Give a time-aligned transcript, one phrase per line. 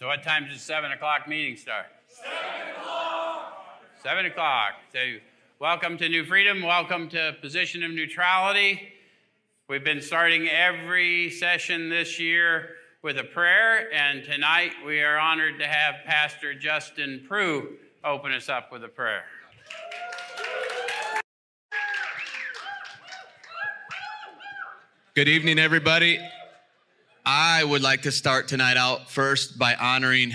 [0.00, 1.84] So what time does seven o'clock meeting start?
[2.08, 3.82] Seven o'clock.
[4.02, 4.72] Seven o'clock.
[4.94, 4.98] So
[5.58, 6.62] welcome to New Freedom.
[6.62, 8.94] Welcome to Position of Neutrality.
[9.68, 12.70] We've been starting every session this year
[13.02, 18.48] with a prayer, and tonight we are honored to have Pastor Justin Prue open us
[18.48, 19.24] up with a prayer.
[25.14, 26.26] Good evening, everybody.
[27.32, 30.32] I would like to start tonight out first by honoring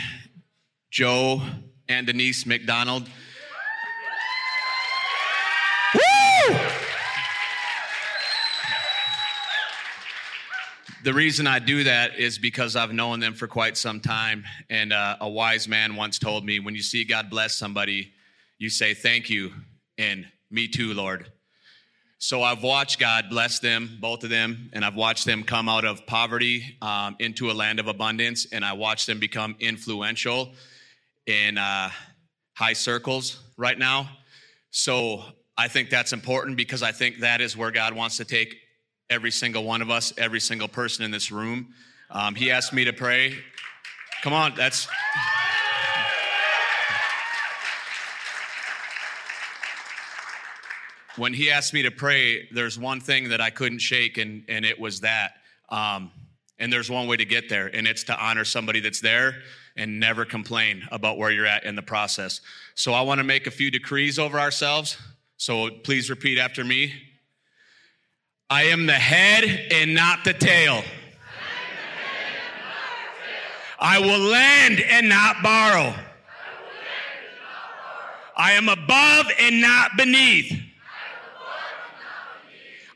[0.89, 1.41] Joe
[1.89, 3.09] and Denise McDonald.
[5.93, 6.57] Woo!
[11.03, 14.45] The reason I do that is because I've known them for quite some time.
[14.69, 18.13] And uh, a wise man once told me when you see God bless somebody,
[18.57, 19.51] you say, Thank you,
[19.97, 21.29] and me too, Lord.
[22.17, 25.85] So I've watched God bless them, both of them, and I've watched them come out
[25.85, 30.53] of poverty um, into a land of abundance, and I watched them become influential
[31.27, 31.89] in uh,
[32.53, 34.09] high circles right now.
[34.71, 35.23] So
[35.57, 38.57] I think that's important because I think that is where God wants to take
[39.09, 41.73] every single one of us, every single person in this room.
[42.09, 43.35] Um, he asked me to pray.
[44.23, 44.87] Come on, that's.
[51.17, 54.65] When he asked me to pray, there's one thing that I couldn't shake, and, and
[54.65, 55.35] it was that.
[55.69, 56.11] Um,
[56.59, 59.35] and there's one way to get there, and it's to honor somebody that's there
[59.75, 62.41] and never complain about where you're at in the process.
[62.75, 64.97] So I want to make a few decrees over ourselves.
[65.37, 66.93] So please repeat after me.
[68.49, 70.83] I am the head and not the tail.
[73.79, 75.93] I will lend and not borrow.
[78.37, 80.53] I am above and not beneath.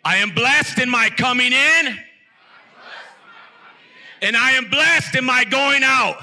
[0.03, 1.97] I am blessed in my coming in,
[4.21, 6.17] and I am blessed in my going out.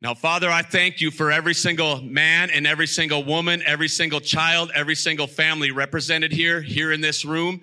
[0.00, 4.20] Now, Father, I thank you for every single man and every single woman, every single
[4.20, 7.60] child, every single family represented here, here in this room.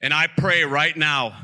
[0.00, 1.36] And I pray right now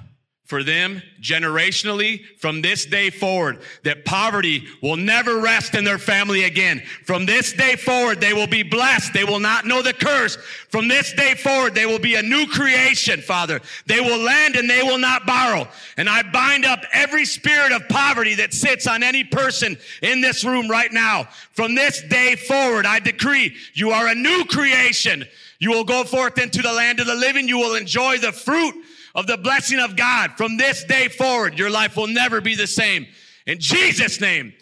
[0.49, 6.45] for them generationally from this day forward that poverty will never rest in their family
[6.45, 6.83] again.
[7.05, 9.13] From this day forward, they will be blessed.
[9.13, 10.37] They will not know the curse.
[10.71, 13.61] From this day forward, they will be a new creation, Father.
[13.85, 15.69] They will lend and they will not borrow.
[15.99, 20.47] And I bind up every spirit of poverty that sits on any person in this
[20.47, 21.25] room right now.
[21.53, 25.27] From this day forward, I decree you are a new creation.
[25.59, 27.49] You will go forth into the land of the living.
[27.49, 28.75] You will enjoy the fruit
[29.19, 31.59] of the blessing of God from this day forward.
[31.59, 33.05] Your life will never be the same.
[33.49, 34.55] In Jesus' name,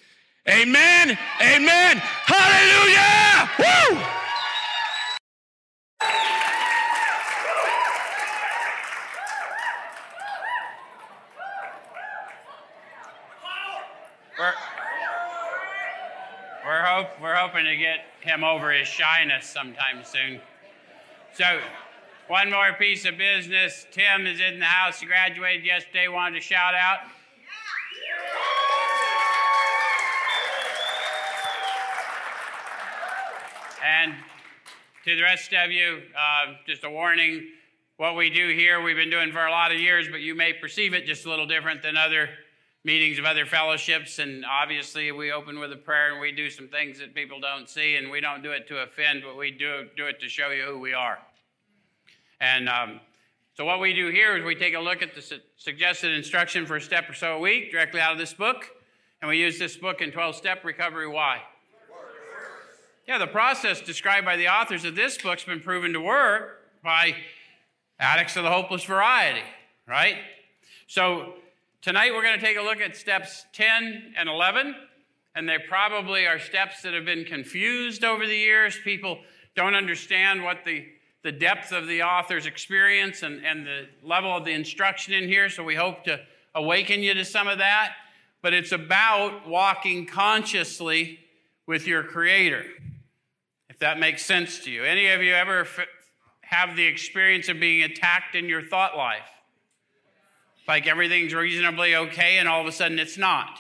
[0.49, 4.01] amen, amen, hallelujah, woo!
[14.39, 14.53] We're,
[16.65, 20.41] we're, hope, we're hoping to get him over his shyness sometime soon.
[21.35, 21.61] So,
[22.29, 23.87] one more piece of business.
[23.93, 25.01] Tim is in the house.
[25.01, 26.09] He graduated yesterday.
[26.09, 26.99] Wanted to shout out.
[33.85, 34.15] And
[35.05, 37.47] to the rest of you, uh, just a warning
[37.97, 40.53] what we do here, we've been doing for a lot of years, but you may
[40.53, 42.29] perceive it just a little different than other
[42.85, 44.19] meetings of other fellowships.
[44.19, 47.69] And obviously, we open with a prayer and we do some things that people don't
[47.69, 50.51] see, and we don't do it to offend, but we do, do it to show
[50.51, 51.19] you who we are.
[52.41, 53.01] And um,
[53.57, 56.67] so, what we do here is we take a look at the su- suggested instruction
[56.67, 58.67] for a step or so a week directly out of this book,
[59.23, 61.09] and we use this book in 12 step recovery.
[61.09, 61.41] Why?
[63.09, 67.15] Yeah, the process described by the authors of this book's been proven to work by
[67.99, 69.45] addicts of the hopeless variety,
[69.87, 70.17] right?
[70.87, 71.35] So,
[71.81, 74.75] tonight we're going to take a look at steps 10 and 11,
[75.35, 78.77] and they probably are steps that have been confused over the years.
[78.85, 79.21] People
[79.55, 80.85] don't understand what the
[81.27, 85.51] the depth of the author's experience and, and the level of the instruction in here,
[85.51, 86.21] so we hope to
[86.55, 87.95] awaken you to some of that.
[88.43, 91.19] But it's about walking consciously
[91.67, 92.65] with your Creator,
[93.69, 94.85] if that makes sense to you.
[94.85, 95.81] Any of you ever f-
[96.43, 99.29] have the experience of being attacked in your thought life?
[100.69, 103.59] Like everything's reasonably okay, and all of a sudden it's not.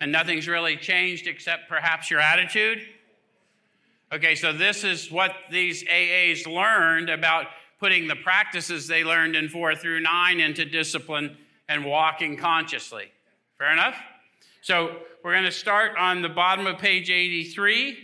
[0.00, 2.78] And nothing's really changed except perhaps your attitude?
[4.12, 7.46] Okay, so this is what these AAs learned about
[7.80, 11.36] putting the practices they learned in four through nine into discipline
[11.68, 13.06] and walking consciously.
[13.58, 13.96] Fair enough?
[14.62, 17.98] So we're going to start on the bottom of page 83,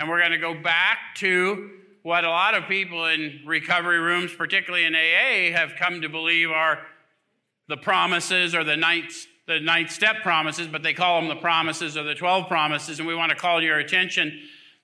[0.00, 1.70] and we're going to go back to
[2.02, 6.50] what a lot of people in recovery rooms, particularly in AA, have come to believe
[6.50, 6.80] are
[7.68, 11.96] the promises or the ninth, the ninth step promises, but they call them the promises
[11.96, 12.98] or the 12 promises.
[12.98, 14.40] And we want to call your attention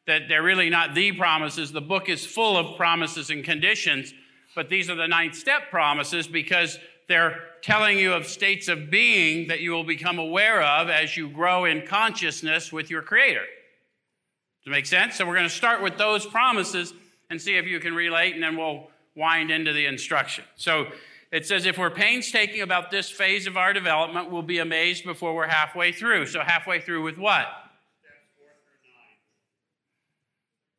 [0.07, 1.73] that they're really not the promises.
[1.73, 4.13] The book is full of promises and conditions,
[4.55, 6.79] but these are the ninth step promises because
[7.09, 11.29] they're telling you of states of being that you will become aware of as you
[11.29, 13.41] grow in consciousness with your Creator.
[13.41, 15.17] Does it make sense?
[15.17, 16.95] So we're going to start with those promises
[17.31, 20.45] and see if you can relate, and then we'll wind into the instruction.
[20.57, 20.87] So
[21.33, 25.35] it says, if we're painstaking about this phase of our development, we'll be amazed before
[25.35, 26.27] we're halfway through.
[26.27, 27.47] So, halfway through with what?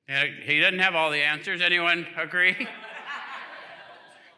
[0.07, 1.61] He doesn't have all the answers.
[1.61, 2.67] Anyone agree?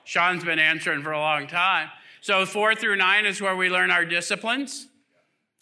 [0.05, 1.89] Sean's been answering for a long time.
[2.21, 4.87] So, four through nine is where we learn our disciplines.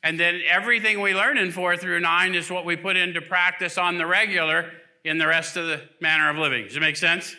[0.03, 3.77] And then everything we learn in four through nine is what we put into practice
[3.79, 4.71] on the regular
[5.03, 6.65] in the rest of the manner of living.
[6.65, 7.35] Does it make sense?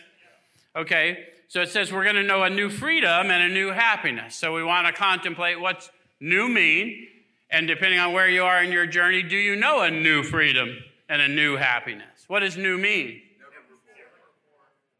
[0.74, 1.28] Okay.
[1.48, 4.34] So it says we're going to know a new freedom and a new happiness.
[4.34, 7.06] So we want to contemplate what's new mean.
[7.50, 10.76] And depending on where you are in your journey, do you know a new freedom
[11.08, 12.15] and a new happiness?
[12.28, 13.20] What does new mean?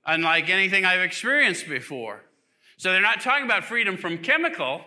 [0.05, 2.23] Unlike anything I've experienced before.
[2.77, 4.83] So they're not talking about freedom from chemical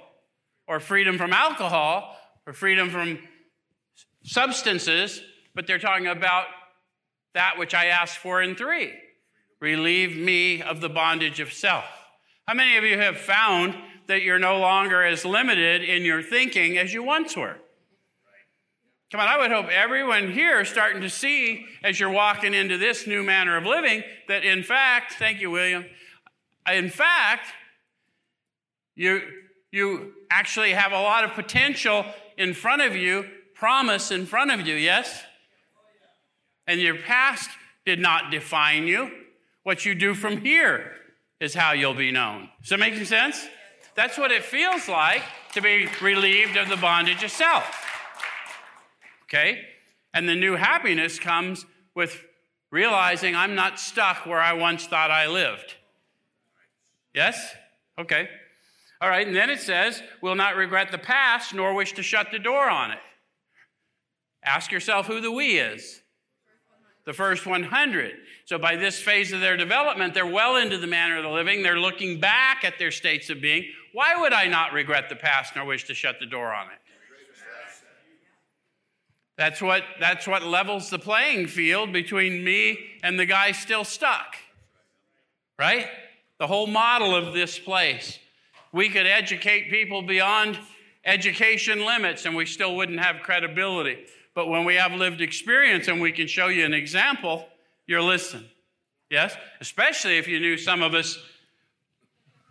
[0.67, 2.15] or freedom from alcohol
[2.45, 3.19] or freedom from
[4.23, 5.21] substances,
[5.55, 6.45] but they're talking about
[7.33, 8.93] that which I asked for in three
[9.59, 11.83] Relieve me of the bondage of self.
[12.47, 13.75] How many of you have found
[14.07, 17.57] that you're no longer as limited in your thinking as you once were?
[19.11, 22.77] Come on, I would hope everyone here is starting to see as you're walking into
[22.77, 25.83] this new manner of living that in fact, thank you, William,
[26.71, 27.47] in fact,
[28.95, 29.21] you,
[29.71, 32.05] you actually have a lot of potential
[32.37, 33.25] in front of you,
[33.55, 35.23] promise in front of you, yes?
[36.67, 37.49] And your past
[37.87, 39.09] did not define you.
[39.63, 40.91] What you do from here
[41.39, 42.49] is how you'll be known.
[42.61, 43.47] Does that make sense?
[43.95, 45.23] That's what it feels like
[45.53, 47.88] to be relieved of the bondage of self.
[49.29, 49.61] Okay?
[50.13, 51.65] And the new happiness comes
[51.95, 52.25] with
[52.71, 55.75] realizing I'm not stuck where I once thought I lived.
[57.13, 57.53] Yes?
[57.97, 58.27] Okay.
[59.01, 62.27] All right, and then it says, will not regret the past nor wish to shut
[62.31, 62.99] the door on it.
[64.43, 66.01] Ask yourself who the we is
[67.05, 68.11] the first 100.
[68.45, 71.63] So, by this phase of their development, they're well into the manner of the living.
[71.63, 73.65] They're looking back at their states of being.
[73.93, 76.78] Why would I not regret the past nor wish to shut the door on it?
[79.39, 84.35] That's what, that's what levels the playing field between me and the guy still stuck.
[85.57, 85.87] Right?
[86.39, 88.19] The whole model of this place.
[88.73, 90.59] We could educate people beyond
[91.05, 94.07] education limits and we still wouldn't have credibility.
[94.35, 97.45] But when we have lived experience and we can show you an example,
[97.87, 98.49] you're listening.
[99.09, 99.37] Yes?
[99.61, 101.17] Especially if you knew some of us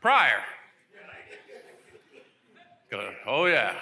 [0.01, 0.43] prior.
[3.27, 3.75] Oh, yeah.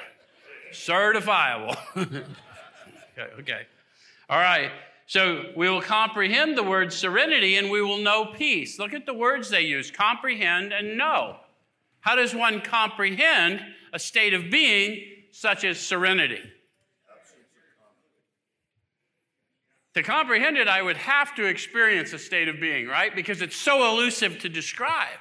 [0.72, 1.76] Certifiable.
[3.18, 3.66] okay, okay.
[4.28, 4.70] All right.
[5.06, 8.78] So we will comprehend the word serenity and we will know peace.
[8.78, 11.36] Look at the words they use comprehend and know.
[12.00, 13.60] How does one comprehend
[13.92, 16.42] a state of being such as serenity?
[19.94, 23.14] To comprehend it, I would have to experience a state of being, right?
[23.16, 25.18] Because it's so elusive to describe.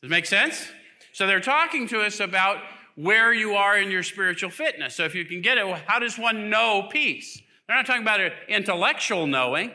[0.00, 0.68] Does it make sense?
[1.12, 2.58] So they're talking to us about
[2.94, 4.94] where you are in your spiritual fitness.
[4.94, 7.40] So if you can get it, how does one know peace?
[7.66, 9.72] They're not talking about intellectual knowing.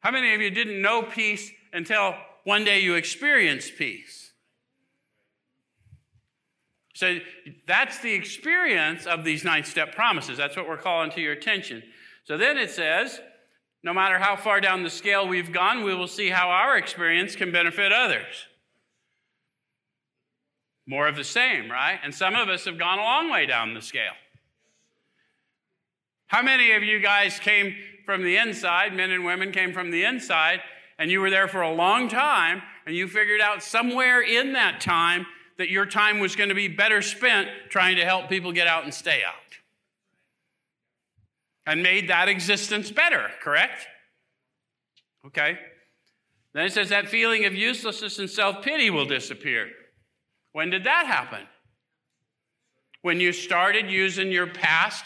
[0.00, 4.32] How many of you didn't know peace until one day you experienced peace?
[6.94, 7.18] So
[7.66, 10.36] that's the experience of these nine step promises.
[10.36, 11.82] That's what we're calling to your attention.
[12.24, 13.20] So then it says,
[13.82, 17.36] no matter how far down the scale we've gone, we will see how our experience
[17.36, 18.46] can benefit others.
[20.90, 22.00] More of the same, right?
[22.02, 24.10] And some of us have gone a long way down the scale.
[26.26, 30.02] How many of you guys came from the inside, men and women came from the
[30.02, 30.62] inside,
[30.98, 34.80] and you were there for a long time, and you figured out somewhere in that
[34.80, 35.26] time
[35.58, 38.82] that your time was going to be better spent trying to help people get out
[38.82, 39.34] and stay out.
[41.66, 43.86] And made that existence better, correct?
[45.24, 45.56] Okay.
[46.52, 49.68] Then it says that feeling of uselessness and self pity will disappear.
[50.52, 51.46] When did that happen?
[53.02, 55.04] When you started using your past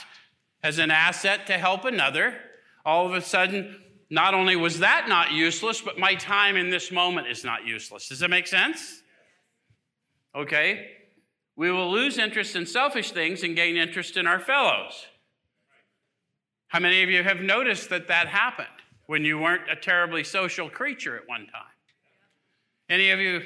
[0.63, 2.35] as an asset to help another,
[2.85, 6.91] all of a sudden, not only was that not useless, but my time in this
[6.91, 8.09] moment is not useless.
[8.09, 9.03] Does that make sense?
[10.35, 10.89] okay?
[11.57, 15.07] We will lose interest in selfish things and gain interest in our fellows.
[16.69, 18.67] How many of you have noticed that that happened
[19.07, 21.63] when you weren't a terribly social creature at one time?
[22.89, 23.43] Any of you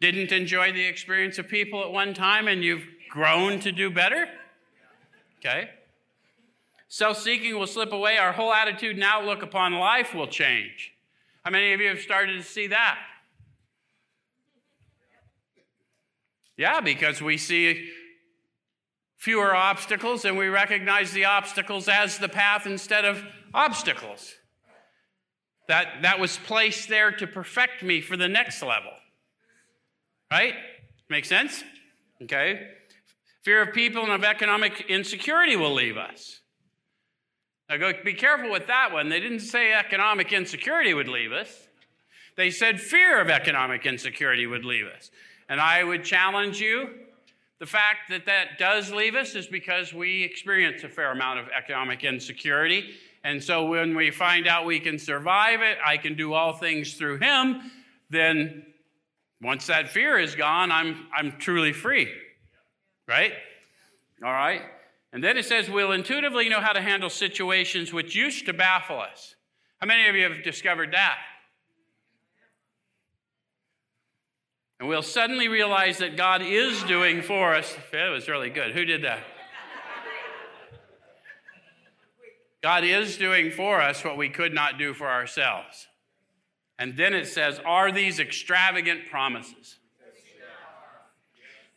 [0.00, 4.26] didn't enjoy the experience of people at one time and you've grown to do better?
[5.38, 5.70] Okay.
[6.88, 8.16] Self seeking will slip away.
[8.16, 10.92] Our whole attitude and outlook upon life will change.
[11.44, 12.98] How many of you have started to see that?
[16.56, 17.90] Yeah, because we see
[19.16, 23.22] fewer obstacles and we recognize the obstacles as the path instead of
[23.54, 24.34] obstacles.
[25.68, 28.90] That, that was placed there to perfect me for the next level.
[30.30, 30.54] Right?
[31.08, 31.64] Make sense?
[32.22, 32.68] Okay.
[33.42, 36.40] Fear of people and of economic insecurity will leave us.
[37.68, 39.08] Now, go, be careful with that one.
[39.08, 41.68] They didn't say economic insecurity would leave us,
[42.36, 45.10] they said fear of economic insecurity would leave us.
[45.48, 46.88] And I would challenge you
[47.58, 51.48] the fact that that does leave us is because we experience a fair amount of
[51.48, 52.94] economic insecurity.
[53.22, 56.94] And so when we find out we can survive it, I can do all things
[56.94, 57.70] through Him,
[58.08, 58.64] then
[59.42, 62.08] once that fear is gone, I'm, I'm truly free.
[63.08, 63.32] Right?
[64.24, 64.62] All right?
[65.12, 69.00] And then it says, we'll intuitively know how to handle situations which used to baffle
[69.00, 69.34] us.
[69.78, 71.18] How many of you have discovered that?
[74.78, 77.76] And we'll suddenly realize that God is doing for us.
[77.92, 78.72] That was really good.
[78.72, 79.20] Who did that?
[82.62, 85.88] God is doing for us what we could not do for ourselves.
[86.80, 89.76] And then it says, Are these extravagant promises?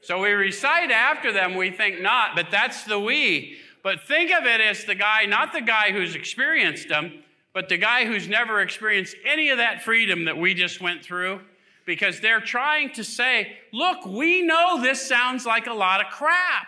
[0.01, 3.57] So we recite after them, we think not, but that's the we.
[3.83, 7.77] But think of it as the guy, not the guy who's experienced them, but the
[7.77, 11.41] guy who's never experienced any of that freedom that we just went through.
[11.85, 16.67] Because they're trying to say, look, we know this sounds like a lot of crap.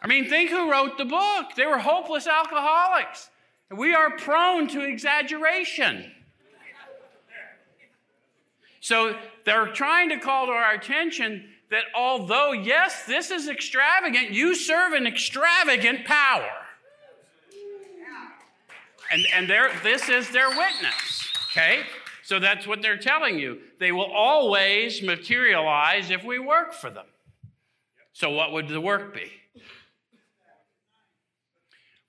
[0.00, 1.54] I mean, think who wrote the book.
[1.54, 3.28] They were hopeless alcoholics.
[3.76, 6.12] We are prone to exaggeration.
[8.80, 14.54] So they're trying to call to our attention that although, yes, this is extravagant, you
[14.54, 16.48] serve an extravagant power.
[19.10, 19.48] And, and
[19.82, 21.82] this is their witness, okay?
[22.22, 23.58] So that's what they're telling you.
[23.78, 27.06] They will always materialize if we work for them.
[28.12, 29.30] So, what would the work be?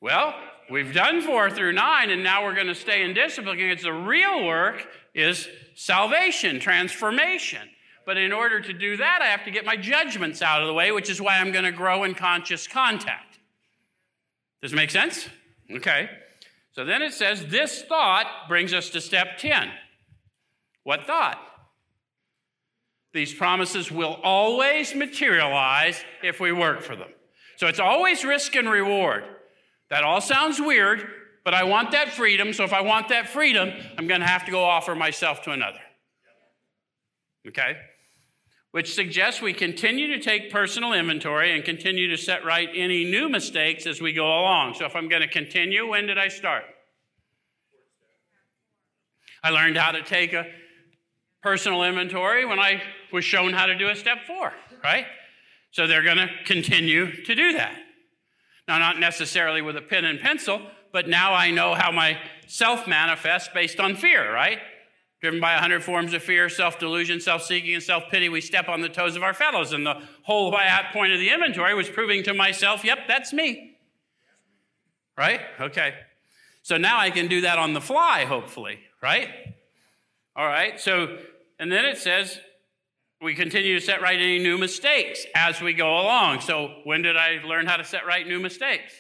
[0.02, 0.34] Well,
[0.70, 3.60] we've done four through nine, and now we're going to stay in discipline.
[3.60, 7.68] It's the real work is salvation, transformation.
[8.06, 10.74] But in order to do that, I have to get my judgments out of the
[10.74, 13.40] way, which is why I'm going to grow in conscious contact.
[14.62, 15.30] Does it make sense?
[15.72, 16.10] Okay.
[16.72, 19.70] So then it says, this thought brings us to step 10.
[20.84, 21.40] What thought?
[23.14, 27.10] These promises will always materialize if we work for them.
[27.58, 29.24] So it's always risk and reward.
[29.90, 31.08] That all sounds weird,
[31.44, 32.54] but I want that freedom.
[32.54, 35.52] So if I want that freedom, I'm going to have to go offer myself to
[35.52, 35.80] another.
[37.48, 37.78] Okay?
[38.72, 43.30] Which suggests we continue to take personal inventory and continue to set right any new
[43.30, 44.76] mistakes as we go along.
[44.76, 46.64] So if I'm going to continue, when did I start?
[49.44, 50.46] I learned how to take a
[51.42, 54.54] personal inventory when I was shown how to do a step four,
[54.84, 55.06] right?
[55.72, 57.76] So they're going to continue to do that.
[58.70, 60.62] Now, not necessarily with a pen and pencil,
[60.94, 64.60] but now I know how my self manifests based on fear, right?
[65.22, 68.42] Driven by a hundred forms of fear, self delusion, self seeking, and self pity, we
[68.42, 69.74] step on the toes of our fellows.
[69.74, 70.56] And the whole
[70.94, 73.76] point of the inventory was proving to myself, yep, that's me.
[75.18, 75.42] Right?
[75.60, 75.96] Okay.
[76.62, 79.30] So now I can do that on the fly, hopefully, right?
[80.36, 80.80] All right.
[80.80, 81.18] So,
[81.58, 82.40] and then it says,
[83.22, 86.42] we continue to set right any new mistakes as we go along.
[86.42, 88.94] So, when did I learn how to set right new mistakes?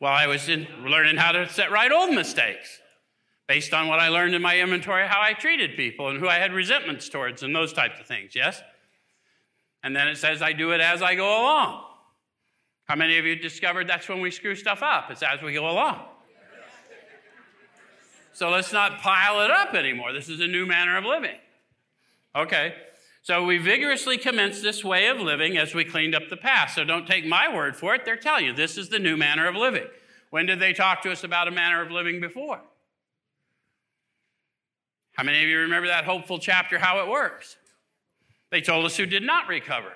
[0.00, 2.80] Well, I was in, learning how to set right old mistakes
[3.48, 6.36] based on what I learned in my inventory, how I treated people and who I
[6.36, 8.60] had resentments towards, and those types of things, yes?
[9.82, 11.84] And then it says I do it as I go along.
[12.84, 15.10] How many of you discovered that's when we screw stuff up?
[15.10, 16.00] It's as we go along.
[18.32, 20.12] So let's not pile it up anymore.
[20.12, 21.36] This is a new manner of living.
[22.36, 22.74] Okay.
[23.22, 26.74] So we vigorously commenced this way of living as we cleaned up the past.
[26.74, 28.04] So don't take my word for it.
[28.04, 29.86] They're telling you this is the new manner of living.
[30.30, 32.60] When did they talk to us about a manner of living before?
[35.12, 37.56] How many of you remember that hopeful chapter, how it works?
[38.50, 39.92] They told us who did not recover.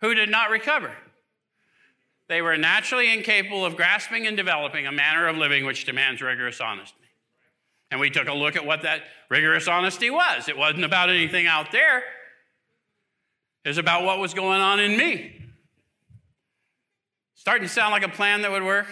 [0.00, 0.92] Who did not recover?
[2.28, 6.60] They were naturally incapable of grasping and developing a manner of living which demands rigorous
[6.60, 7.07] honesty.
[7.90, 10.48] And we took a look at what that rigorous honesty was.
[10.48, 11.98] It wasn't about anything out there,
[13.64, 15.34] it was about what was going on in me.
[17.34, 18.86] Starting to sound like a plan that would work?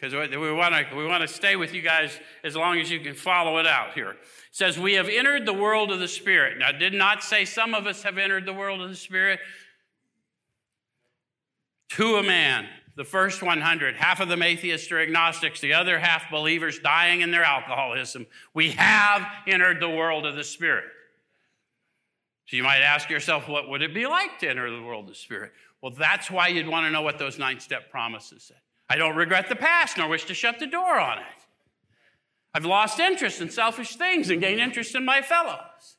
[0.00, 3.00] because we want to we want to stay with you guys as long as you
[3.00, 4.12] can follow it out here.
[4.12, 4.18] It
[4.50, 6.58] says we have entered the world of the spirit.
[6.58, 9.40] Now, did not say some of us have entered the world of the spirit.
[11.90, 12.66] To a man,
[12.96, 17.30] the first 100, half of them atheists or agnostics, the other half believers dying in
[17.30, 18.26] their alcoholism.
[18.52, 20.84] We have entered the world of the spirit.
[22.46, 25.10] So you might ask yourself, what would it be like to enter the world of
[25.10, 25.52] the spirit?
[25.80, 28.56] Well, that's why you'd want to know what those nine step promises say.
[28.88, 31.24] I don't regret the past nor wish to shut the door on it.
[32.52, 35.96] I've lost interest in selfish things and gained interest in my fellows.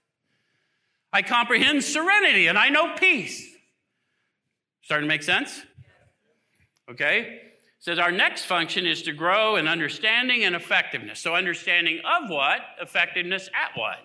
[1.13, 3.47] I comprehend serenity and I know peace.
[4.81, 5.61] Starting to make sense?
[6.91, 7.41] Okay?
[7.79, 11.19] Says our next function is to grow in understanding and effectiveness.
[11.19, 13.97] So, understanding of what, effectiveness at what?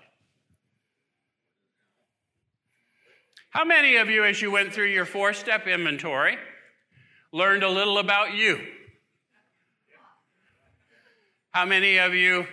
[3.50, 6.38] How many of you, as you went through your four step inventory,
[7.33, 8.61] learned a little about you?
[11.50, 12.47] How many of you,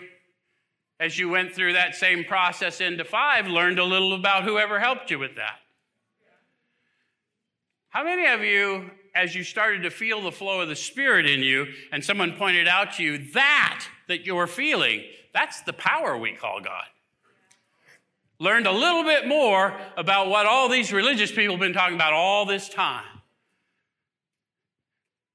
[0.99, 5.11] as you went through that same process into five, learned a little about whoever helped
[5.11, 5.57] you with that?
[7.89, 11.41] How many of you, as you started to feel the flow of the Spirit in
[11.41, 15.03] you, and someone pointed out to you that that you're feeling,
[15.33, 16.85] that's the power we call God?
[18.39, 22.13] Learned a little bit more about what all these religious people have been talking about
[22.13, 23.05] all this time.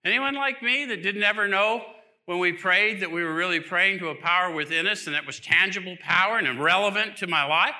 [0.04, 1.85] Anyone like me that didn't ever know
[2.26, 5.26] when we prayed that we were really praying to a power within us and that
[5.26, 7.75] was tangible power and relevant to my life?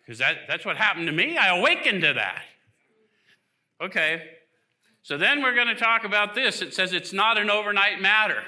[0.00, 1.36] Because that, that's what happened to me.
[1.36, 2.42] I awakened to that.
[3.80, 4.22] Okay,
[5.04, 6.62] so then we're going to talk about this.
[6.62, 8.42] It says it's not an overnight matter.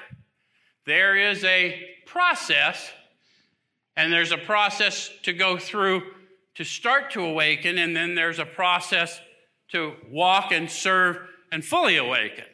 [0.86, 2.90] There is a process,
[3.94, 6.02] and there's a process to go through
[6.54, 9.20] to start to awaken, and then there's a process
[9.68, 11.18] to walk and serve
[11.52, 12.46] and fully awaken,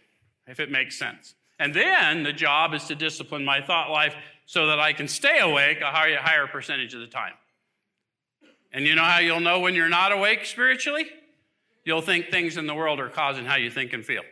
[0.49, 1.37] if it makes sense.
[1.61, 4.17] And then the job is to discipline my thought life
[4.47, 7.35] so that I can stay awake a higher, percentage of the time.
[8.73, 11.09] And you know how you'll know when you're not awake spiritually?
[11.85, 14.23] You'll think things in the world are causing how you think and feel.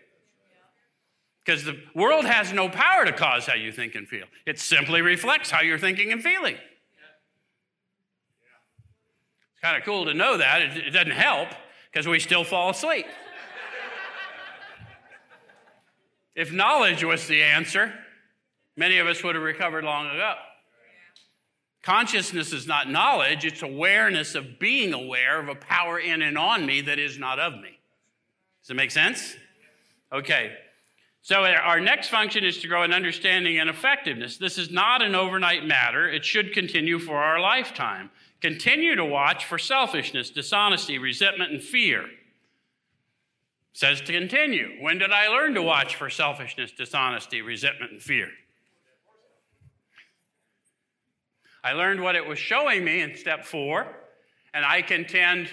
[1.44, 5.00] Because the world has no power to cause how you think and feel, it simply
[5.02, 6.54] reflects how you're thinking and feeling.
[9.52, 10.62] It's kind of cool to know that.
[10.62, 11.48] It, it doesn't help
[11.90, 13.06] because we still fall asleep.
[16.36, 17.92] If knowledge was the answer,
[18.76, 20.34] many of us would have recovered long ago.
[21.82, 26.66] Consciousness is not knowledge, it's awareness of being aware of a power in and on
[26.66, 27.78] me that is not of me.
[28.62, 29.34] Does it make sense?
[30.12, 30.52] Okay.
[31.22, 34.38] So, our next function is to grow in understanding and effectiveness.
[34.38, 38.10] This is not an overnight matter, it should continue for our lifetime.
[38.40, 42.06] Continue to watch for selfishness, dishonesty, resentment, and fear
[43.72, 44.76] says to continue.
[44.80, 48.28] When did I learn to watch for selfishness, dishonesty, resentment, and fear?
[51.62, 53.86] I learned what it was showing me in step four,
[54.54, 55.48] and I contend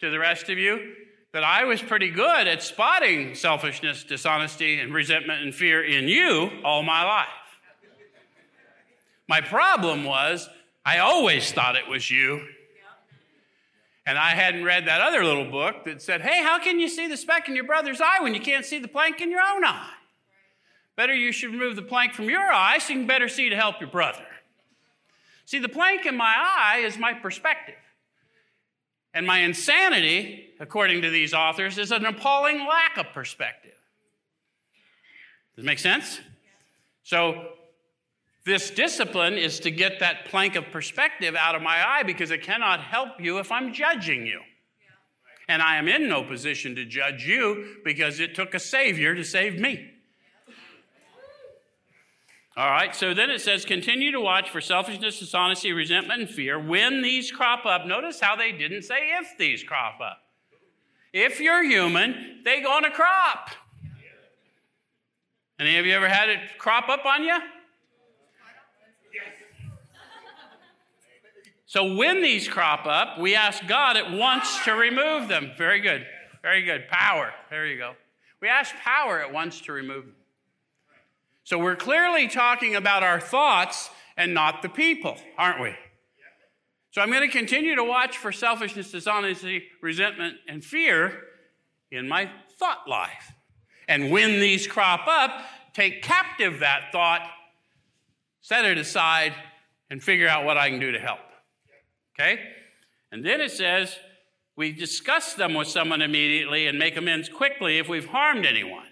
[0.00, 0.94] to the rest of you
[1.32, 6.50] that I was pretty good at spotting selfishness, dishonesty, and resentment and fear in you
[6.64, 7.28] all my life.
[9.28, 10.48] My problem was
[10.84, 12.42] I always thought it was you
[14.04, 17.06] and I hadn't read that other little book that said, hey, how can you see
[17.06, 19.64] the speck in your brother's eye when you can't see the plank in your own
[19.64, 19.90] eye?
[20.96, 23.56] Better you should remove the plank from your eye so you can better see to
[23.56, 24.24] help your brother.
[25.52, 27.74] See, the plank in my eye is my perspective.
[29.12, 33.74] And my insanity, according to these authors, is an appalling lack of perspective.
[35.54, 36.20] Does it make sense?
[37.02, 37.48] So
[38.46, 42.42] this discipline is to get that plank of perspective out of my eye because it
[42.42, 44.40] cannot help you if I'm judging you.
[45.50, 49.22] And I am in no position to judge you because it took a Savior to
[49.22, 49.91] save me.
[52.54, 56.58] All right, so then it says, continue to watch for selfishness, dishonesty, resentment, and fear
[56.58, 57.86] when these crop up.
[57.86, 60.18] Notice how they didn't say if these crop up.
[61.14, 63.50] If you're human, they gonna crop.
[65.58, 67.38] Any of you ever had it crop up on you?
[71.64, 75.52] So when these crop up, we ask God at once to remove them.
[75.56, 76.04] Very good.
[76.42, 76.86] Very good.
[76.88, 77.32] Power.
[77.48, 77.94] There you go.
[78.42, 80.14] We ask power at once to remove them.
[81.44, 85.74] So we're clearly talking about our thoughts and not the people, aren't we?
[86.92, 91.22] So I'm going to continue to watch for selfishness, dishonesty, resentment, and fear
[91.90, 93.32] in my thought life.
[93.88, 97.22] And when these crop up, take captive that thought,
[98.42, 99.34] set it aside,
[99.90, 101.20] and figure out what I can do to help.
[102.14, 102.40] Okay?
[103.10, 103.96] And then it says,
[104.54, 108.86] we discuss them with someone immediately and make amends quickly if we've harmed anyone.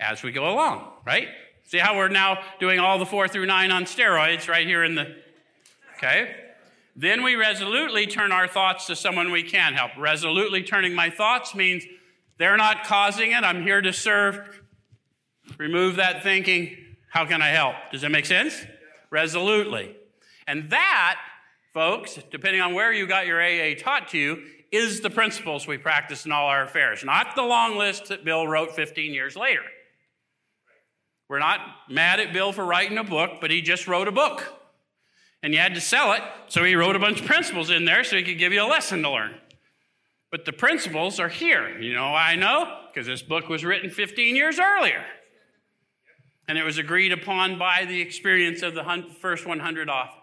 [0.00, 1.28] As we go along, right?
[1.64, 4.94] See how we're now doing all the four through nine on steroids right here in
[4.94, 5.14] the,
[5.96, 6.34] okay?
[6.96, 9.92] Then we resolutely turn our thoughts to someone we can help.
[9.96, 11.84] Resolutely turning my thoughts means
[12.38, 13.44] they're not causing it.
[13.44, 14.62] I'm here to serve.
[15.58, 16.76] Remove that thinking.
[17.10, 17.74] How can I help?
[17.92, 18.66] Does that make sense?
[19.10, 19.94] Resolutely.
[20.46, 21.20] And that,
[21.72, 25.78] folks, depending on where you got your AA taught to you, is the principles we
[25.78, 29.62] practice in all our affairs, not the long list that Bill wrote 15 years later.
[31.28, 34.54] We're not mad at Bill for writing a book, but he just wrote a book.
[35.42, 38.02] And you had to sell it, so he wrote a bunch of principles in there
[38.02, 39.34] so he could give you a lesson to learn.
[40.30, 41.78] But the principles are here.
[41.78, 42.80] You know I know?
[42.92, 45.04] Because this book was written 15 years earlier.
[46.48, 50.14] And it was agreed upon by the experience of the first 100 authors.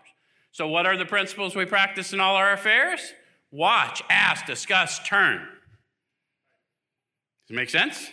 [0.52, 3.14] So, what are the principles we practice in all our affairs?
[3.52, 5.38] Watch, ask, discuss, turn.
[7.48, 8.10] Does it make sense?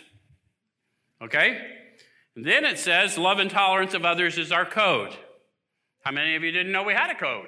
[1.21, 1.82] Okay?
[2.35, 5.15] Then it says, love and tolerance of others is our code.
[6.03, 7.47] How many of you didn't know we had a code?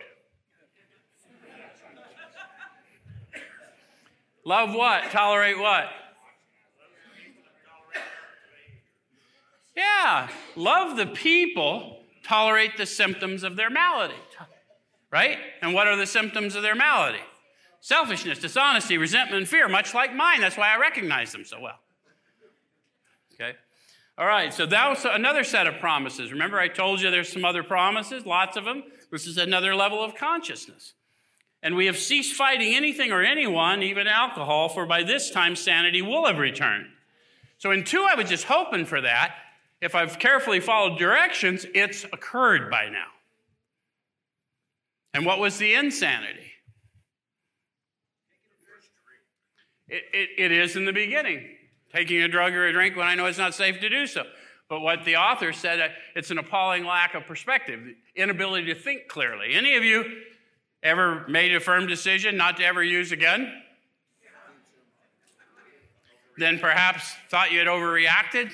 [4.46, 5.12] love what?
[5.12, 5.86] Tolerate what?
[9.76, 14.14] Yeah, love the people, tolerate the symptoms of their malady.
[15.12, 15.38] Right?
[15.62, 17.20] And what are the symptoms of their malady?
[17.82, 20.42] Selfishness, dishonesty, resentment, and fear, much like mine.
[20.42, 21.80] That's why I recognize them so well.
[23.34, 23.58] Okay?
[24.18, 26.32] All right, so that was another set of promises.
[26.32, 28.84] Remember, I told you there's some other promises, lots of them.
[29.12, 30.94] This is another level of consciousness.
[31.62, 36.02] And we have ceased fighting anything or anyone, even alcohol, for by this time sanity
[36.02, 36.88] will have returned.
[37.58, 39.36] So in two, I was just hoping for that.
[39.82, 43.08] If I've carefully followed directions, it's occurred by now.
[45.14, 46.52] And what was the insanity?
[49.88, 51.55] It, it, it is in the beginning
[51.96, 54.24] taking a drug or a drink when I know it's not safe to do so.
[54.68, 57.80] But what the author said, uh, it's an appalling lack of perspective,
[58.16, 59.54] inability to think clearly.
[59.54, 60.04] Any of you
[60.84, 63.62] ever made a firm decision not to ever use again?
[66.38, 68.52] Then perhaps thought you had overreacted?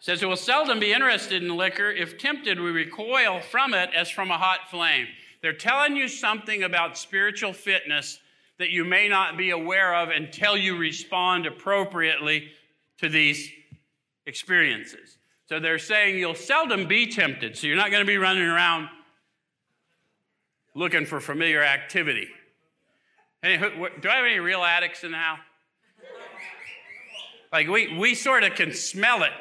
[0.00, 1.90] Says it will seldom be interested in liquor.
[1.90, 5.06] If tempted, we recoil from it as from a hot flame.
[5.42, 8.18] They're telling you something about spiritual fitness
[8.58, 12.48] that you may not be aware of until you respond appropriately
[12.98, 13.50] to these
[14.26, 15.18] experiences.
[15.48, 17.56] So they're saying you'll seldom be tempted.
[17.56, 18.88] So you're not going to be running around
[20.74, 22.28] looking for familiar activity.
[23.42, 25.38] Do I have any real addicts in the house?
[27.52, 29.32] Like we, we sort of can smell it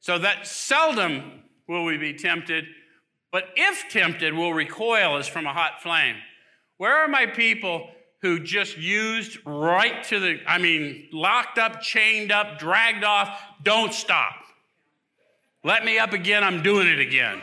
[0.00, 2.66] So that seldom will we be tempted,
[3.32, 6.16] but if tempted, we'll recoil as from a hot flame.
[6.76, 7.88] Where are my people
[8.20, 13.94] who just used right to the, I mean, locked up, chained up, dragged off, don't
[13.94, 14.34] stop.
[15.62, 17.40] Let me up again, I'm doing it again.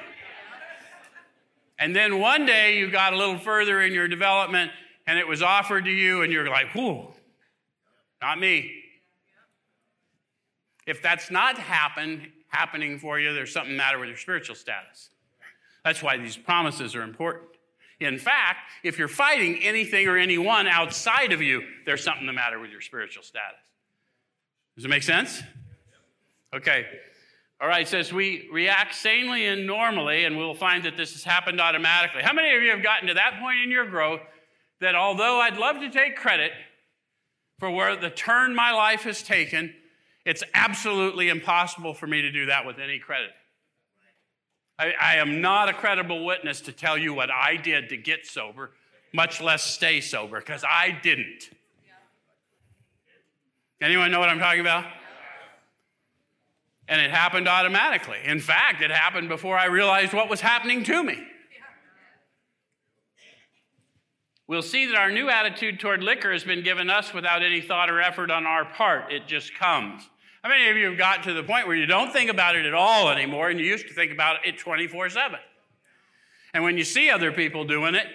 [1.80, 4.72] And then one day you got a little further in your development
[5.08, 7.08] and it was offered to you and you're like, whoo,
[8.22, 8.72] not me.
[10.86, 15.10] If that's not happened, happening for you, there's something matter with your spiritual status.
[15.84, 17.50] That's why these promises are important.
[18.00, 22.60] In fact, if you're fighting anything or anyone outside of you, there's something the matter
[22.60, 23.60] with your spiritual status.
[24.76, 25.42] Does it make sense?
[26.54, 26.88] Okay.
[27.62, 31.62] All right, says we react sanely and normally, and we'll find that this has happened
[31.62, 32.24] automatically.
[32.24, 34.22] How many of you have gotten to that point in your growth
[34.80, 36.52] that although I'd love to take credit
[37.62, 39.72] for where the turn my life has taken,
[40.26, 43.30] it's absolutely impossible for me to do that with any credit.
[44.80, 48.26] I, I, am not a credible witness to tell you what I did to get
[48.26, 48.72] sober,
[49.14, 51.52] much less stay sober, because I didn't.
[53.80, 54.86] Anyone know what I'm talking about?
[56.88, 58.18] And it happened automatically.
[58.26, 61.20] In fact, it happened before I realized what was happening to me.
[64.48, 67.90] We'll see that our new attitude toward liquor has been given us without any thought
[67.90, 69.12] or effort on our part.
[69.12, 70.10] It just comes.
[70.44, 72.66] How many of you have got to the point where you don't think about it
[72.66, 75.40] at all anymore and you used to think about it 24 7?
[76.54, 78.08] And when you see other people doing it,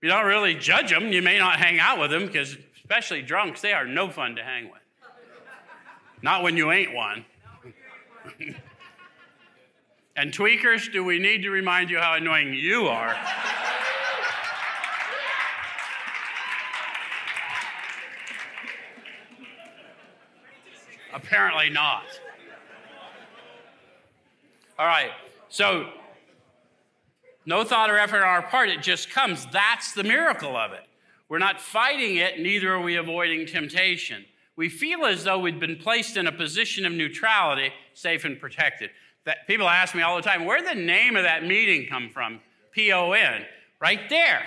[0.00, 1.12] you don't really judge them.
[1.12, 4.42] You may not hang out with them because, especially drunks, they are no fun to
[4.42, 4.80] hang with.
[6.22, 7.24] Not when you ain't one.
[10.16, 13.16] and tweakers, do we need to remind you how annoying you are?
[21.14, 22.02] Apparently not.
[24.78, 25.12] All right.
[25.48, 25.88] So,
[27.46, 29.46] no thought or effort on our part, it just comes.
[29.52, 30.82] That's the miracle of it.
[31.28, 34.24] We're not fighting it, neither are we avoiding temptation.
[34.56, 38.90] We feel as though we'd been placed in a position of neutrality, safe and protected.
[39.24, 42.40] That people ask me all the time, where the name of that meeting come from?
[42.72, 43.42] P O N.
[43.80, 44.42] Right there.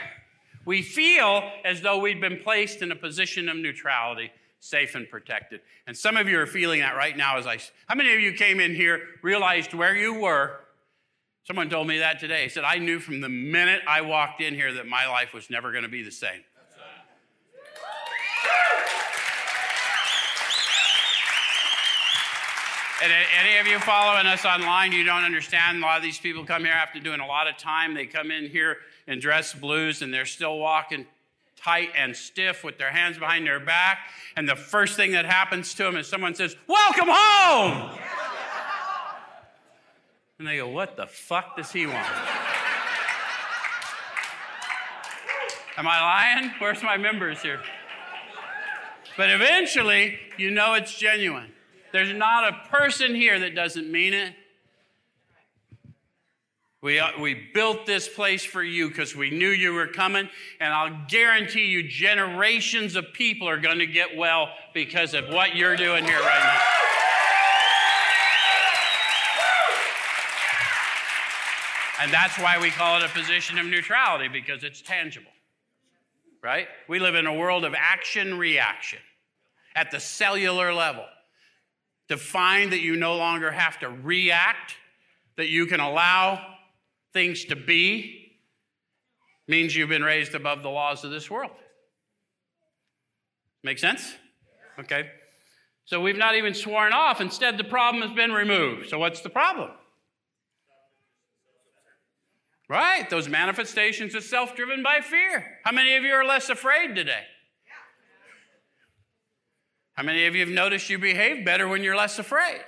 [0.65, 5.61] We feel as though we'd been placed in a position of neutrality, safe and protected.
[5.85, 8.33] And some of you are feeling that right now as I how many of you
[8.33, 10.59] came in here, realized where you were?
[11.43, 12.43] Someone told me that today.
[12.43, 15.49] He said, I knew from the minute I walked in here that my life was
[15.49, 16.43] never going to be the same.
[23.03, 25.77] And any of you following us online, you don't understand.
[25.77, 27.93] A lot of these people come here after doing a lot of time.
[27.93, 31.05] They come in here in dress blues and they're still walking
[31.67, 33.99] tight and stiff with their hands behind their back.
[34.37, 37.99] And the first thing that happens to them is someone says, Welcome home!
[40.39, 42.07] And they go, What the fuck does he want?
[45.77, 46.51] Am I lying?
[46.59, 47.59] Where's my members here?
[49.17, 51.51] But eventually, you know it's genuine.
[51.91, 54.33] There's not a person here that doesn't mean it.
[56.83, 60.73] We, uh, we built this place for you because we knew you were coming, and
[60.73, 65.75] I'll guarantee you generations of people are going to get well because of what you're
[65.75, 66.61] doing here right now.
[71.99, 75.31] And that's why we call it a position of neutrality because it's tangible.
[76.43, 76.67] Right?
[76.87, 78.99] We live in a world of action reaction
[79.75, 81.05] at the cellular level
[82.09, 84.75] to find that you no longer have to react,
[85.37, 86.39] that you can allow
[87.13, 88.37] things to be,
[89.47, 91.51] means you've been raised above the laws of this world.
[93.63, 94.15] Make sense?
[94.79, 95.09] Okay.
[95.85, 97.21] So we've not even sworn off.
[97.21, 98.89] Instead, the problem has been removed.
[98.89, 99.71] So what's the problem?
[102.69, 105.59] Right, those manifestations are self driven by fear.
[105.63, 107.23] How many of you are less afraid today?
[109.93, 112.61] How many of you have noticed you behave better when you're less afraid?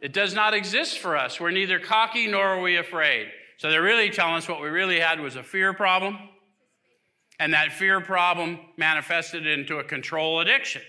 [0.00, 1.40] It does not exist for us.
[1.40, 3.28] We're neither cocky nor are we afraid.
[3.58, 6.18] So they're really telling us what we really had was a fear problem,
[7.38, 10.82] and that fear problem manifested into a control addiction.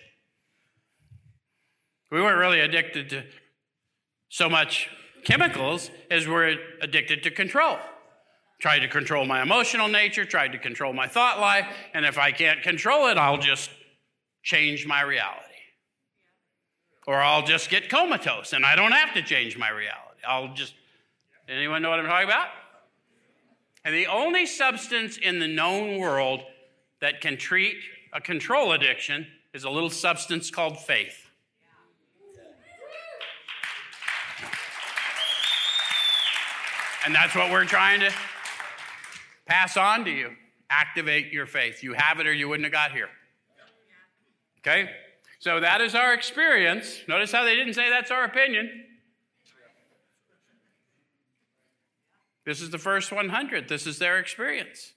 [2.11, 3.23] We weren't really addicted to
[4.29, 4.89] so much
[5.23, 7.77] chemicals as we're addicted to control
[8.59, 12.31] tried to control my emotional nature, tried to control my thought life, and if I
[12.31, 13.69] can't control it, I'll just
[14.43, 15.46] change my reality.
[17.07, 20.19] Or I'll just get comatose and I don't have to change my reality.
[20.27, 20.73] I'll just,
[21.47, 22.49] anyone know what I'm talking about?
[23.85, 26.41] And the only substance in the known world
[26.99, 27.77] that can treat
[28.11, 31.23] a control addiction is a little substance called faith.
[37.05, 38.11] And that's what we're trying to
[39.45, 40.31] pass on to you.
[40.69, 41.81] Activate your faith.
[41.81, 43.07] You have it or you wouldn't have got here.
[44.59, 44.89] Okay?
[45.39, 46.99] So that is our experience.
[47.07, 48.69] Notice how they didn't say that's our opinion.
[52.45, 53.67] This is the first 100.
[53.67, 54.93] This is their experience.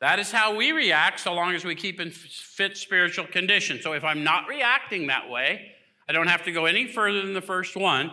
[0.00, 3.80] That is how we react so long as we keep in fit spiritual condition.
[3.80, 5.70] So if I'm not reacting that way,
[6.08, 8.10] I don't have to go any further than the first one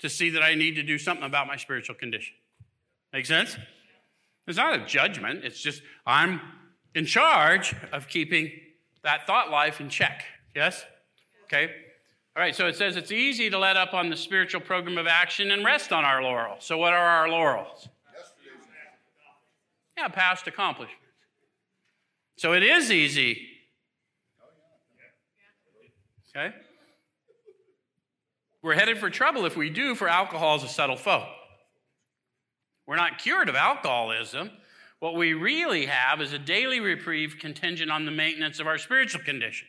[0.00, 2.34] to see that I need to do something about my spiritual condition.
[3.12, 3.56] Make sense?
[4.46, 6.40] It's not a judgment, it's just I'm
[6.94, 8.52] in charge of keeping
[9.04, 10.24] that thought life in check.
[10.54, 10.84] Yes?
[11.44, 11.72] Okay?
[12.34, 15.06] All right, so it says it's easy to let up on the spiritual program of
[15.06, 16.64] action and rest on our laurels.
[16.64, 17.88] So, what are our laurels?
[19.98, 20.98] Yeah, past accomplishments.
[22.36, 23.48] So, it is easy.
[26.34, 26.54] Okay?
[28.62, 31.26] We're headed for trouble if we do, for alcohol is a subtle foe.
[32.86, 34.50] We're not cured of alcoholism.
[35.02, 39.20] What we really have is a daily reprieve contingent on the maintenance of our spiritual
[39.24, 39.66] condition.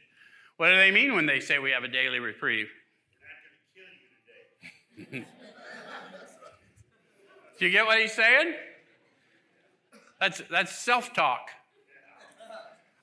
[0.58, 2.68] What do they mean when they say we have a daily reprieve?
[5.12, 5.26] do
[7.58, 8.54] you get what he's saying?
[10.22, 11.50] That's, that's self talk.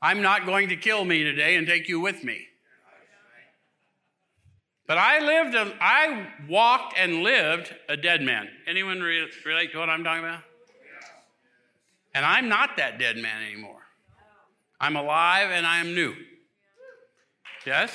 [0.00, 2.46] I'm not going to kill me today and take you with me.
[4.86, 8.48] But I lived, a, I walked and lived a dead man.
[8.68, 10.42] Anyone re- relate to what I'm talking about?
[12.14, 13.82] And I'm not that dead man anymore.
[14.80, 16.14] I'm alive and I am new.
[17.66, 17.92] Yes?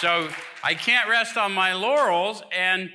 [0.00, 0.28] So
[0.62, 2.90] I can't rest on my laurels, and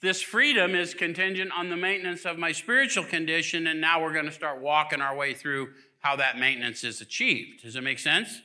[0.00, 4.26] this freedom is contingent on the maintenance of my spiritual condition, and now we're going
[4.26, 7.62] to start walking our way through how that maintenance is achieved.
[7.62, 8.40] Does it make sense?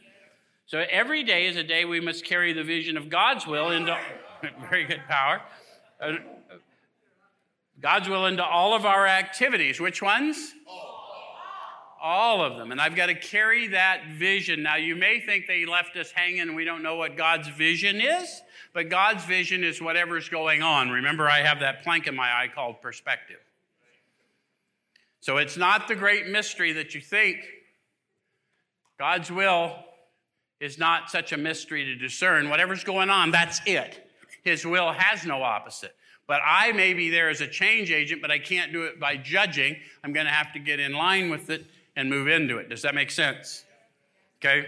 [0.65, 3.97] So every day is a day we must carry the vision of God's will into
[4.69, 5.41] very good power.
[6.01, 6.13] Uh,
[7.83, 9.77] God's will into all of our activities.
[9.77, 10.53] Which ones?
[12.01, 12.71] All of them.
[12.71, 14.63] And I've got to carry that vision.
[14.63, 18.41] Now, you may think they left us hanging we don't know what God's vision is,
[18.73, 20.91] but God's vision is whatever's going on.
[20.91, 23.39] Remember, I have that plank in my eye called perspective.
[25.19, 27.39] So it's not the great mystery that you think.
[28.97, 29.75] God's will
[30.61, 32.49] is not such a mystery to discern.
[32.49, 34.09] Whatever's going on, that's it.
[34.43, 35.93] His will has no opposite.
[36.27, 39.17] But I may be there as a change agent, but I can't do it by
[39.17, 39.75] judging.
[40.03, 42.69] I'm going to have to get in line with it and move into it.
[42.69, 43.65] Does that make sense?
[44.39, 44.65] Okay?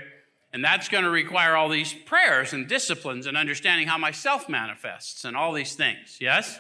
[0.54, 5.26] And that's going to require all these prayers and disciplines and understanding how myself manifests
[5.26, 6.18] and all these things.
[6.22, 6.60] Yes?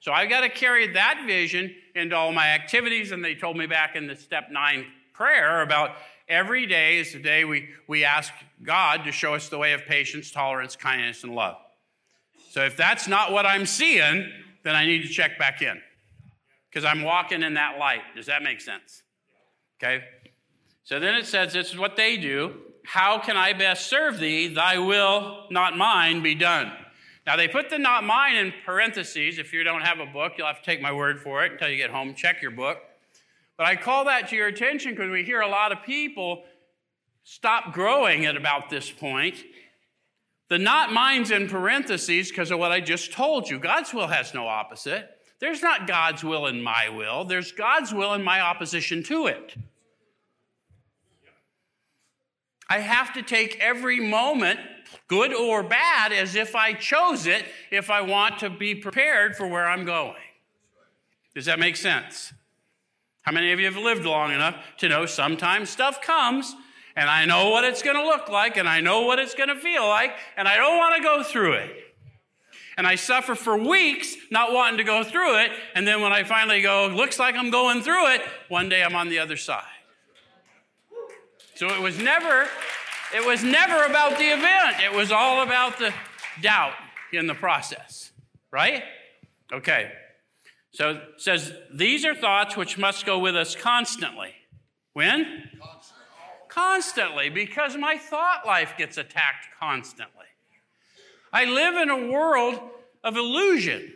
[0.00, 3.12] So I've got to carry that vision into all my activities.
[3.12, 5.96] And they told me back in the step nine prayer about
[6.28, 9.84] every day is the day we, we ask God to show us the way of
[9.86, 11.56] patience, tolerance, kindness, and love.
[12.56, 15.78] So if that's not what I'm seeing, then I need to check back in
[16.70, 18.00] because I'm walking in that light.
[18.14, 19.02] Does that make sense?
[19.78, 20.02] Okay.
[20.82, 22.54] So then it says, This is what they do.
[22.86, 24.48] How can I best serve thee?
[24.48, 26.72] Thy will, not mine, be done.
[27.26, 29.38] Now they put the not mine in parentheses.
[29.38, 31.68] If you don't have a book, you'll have to take my word for it until
[31.68, 32.14] you get home.
[32.14, 32.78] Check your book.
[33.58, 36.44] But I call that to your attention because we hear a lot of people
[37.22, 39.44] stop growing at about this point
[40.48, 43.58] the not mine's in parentheses because of what I just told you.
[43.58, 45.10] God's will has no opposite.
[45.38, 49.54] There's not God's will and my will, there's God's will and my opposition to it.
[52.68, 54.58] I have to take every moment,
[55.06, 59.46] good or bad, as if I chose it, if I want to be prepared for
[59.46, 60.16] where I'm going.
[61.34, 62.32] Does that make sense?
[63.22, 66.56] How many of you have lived long enough to know sometimes stuff comes
[66.96, 69.50] and I know what it's going to look like, and I know what it's going
[69.50, 71.70] to feel like, and I don't want to go through it.
[72.78, 76.24] And I suffer for weeks not wanting to go through it, and then when I
[76.24, 79.64] finally go, looks like I'm going through it, one day I'm on the other side.
[81.54, 82.46] So it was never,
[83.14, 84.82] it was never about the event.
[84.84, 85.92] It was all about the
[86.42, 86.74] doubt
[87.12, 88.10] in the process,
[88.50, 88.82] right?
[89.52, 89.92] Okay.
[90.72, 94.34] So it says, these are thoughts which must go with us constantly.
[94.92, 95.24] When?
[95.60, 95.75] constantly
[97.30, 100.26] because my thought life gets attacked constantly.
[101.32, 102.60] I live in a world
[103.04, 103.92] of illusion,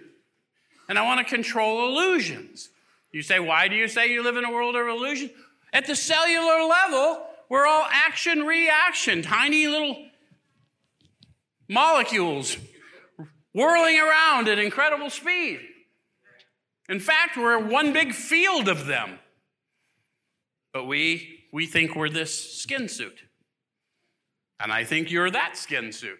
[0.88, 2.68] and I want to control illusions.
[3.12, 5.31] You say, why do you say you live in a world of illusion?
[5.73, 10.07] At the cellular level, we're all action reaction, tiny little
[11.68, 12.57] molecules
[13.55, 15.61] whirling around at incredible speed.
[16.88, 19.18] In fact, we're one big field of them.
[20.73, 23.23] But we we think we're this skin suit.
[24.59, 26.19] And I think you're that skin suit.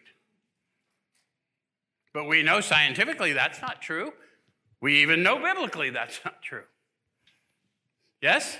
[2.13, 4.13] But we know scientifically that's not true.
[4.81, 6.65] We even know biblically that's not true.
[8.23, 8.57] Yes?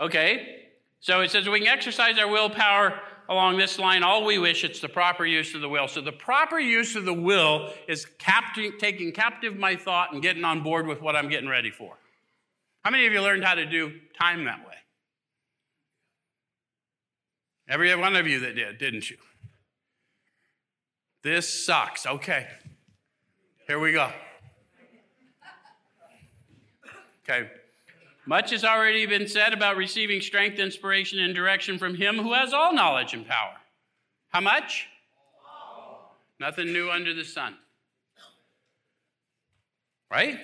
[0.00, 0.66] Okay,
[1.00, 4.64] so it says we can exercise our willpower along this line all we wish.
[4.64, 5.86] It's the proper use of the will.
[5.88, 10.62] So the proper use of the will is taking captive my thought and getting on
[10.62, 11.96] board with what I'm getting ready for.
[12.84, 14.71] How many of you learned how to do time that way?
[17.72, 19.16] Every one of you that did, didn't you?
[21.22, 22.04] This sucks.
[22.04, 22.46] Okay.
[23.66, 24.10] Here we go.
[27.24, 27.48] Okay.
[28.26, 32.52] Much has already been said about receiving strength, inspiration, and direction from Him who has
[32.52, 33.54] all knowledge and power.
[34.28, 34.86] How much?
[35.42, 36.18] All.
[36.38, 37.56] Nothing new under the sun.
[40.10, 40.38] Right?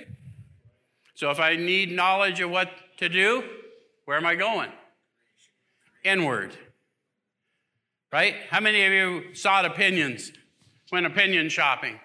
[1.14, 3.44] So if I need knowledge of what to do,
[4.06, 4.72] where am I going?
[6.04, 6.56] Inward.
[8.12, 8.34] Right?
[8.48, 10.32] How many of you sought opinions,
[10.90, 11.98] went opinion shopping?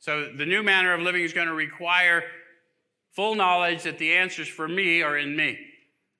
[0.00, 2.22] So the new manner of living is going to require
[3.12, 5.58] full knowledge that the answers for me are in me.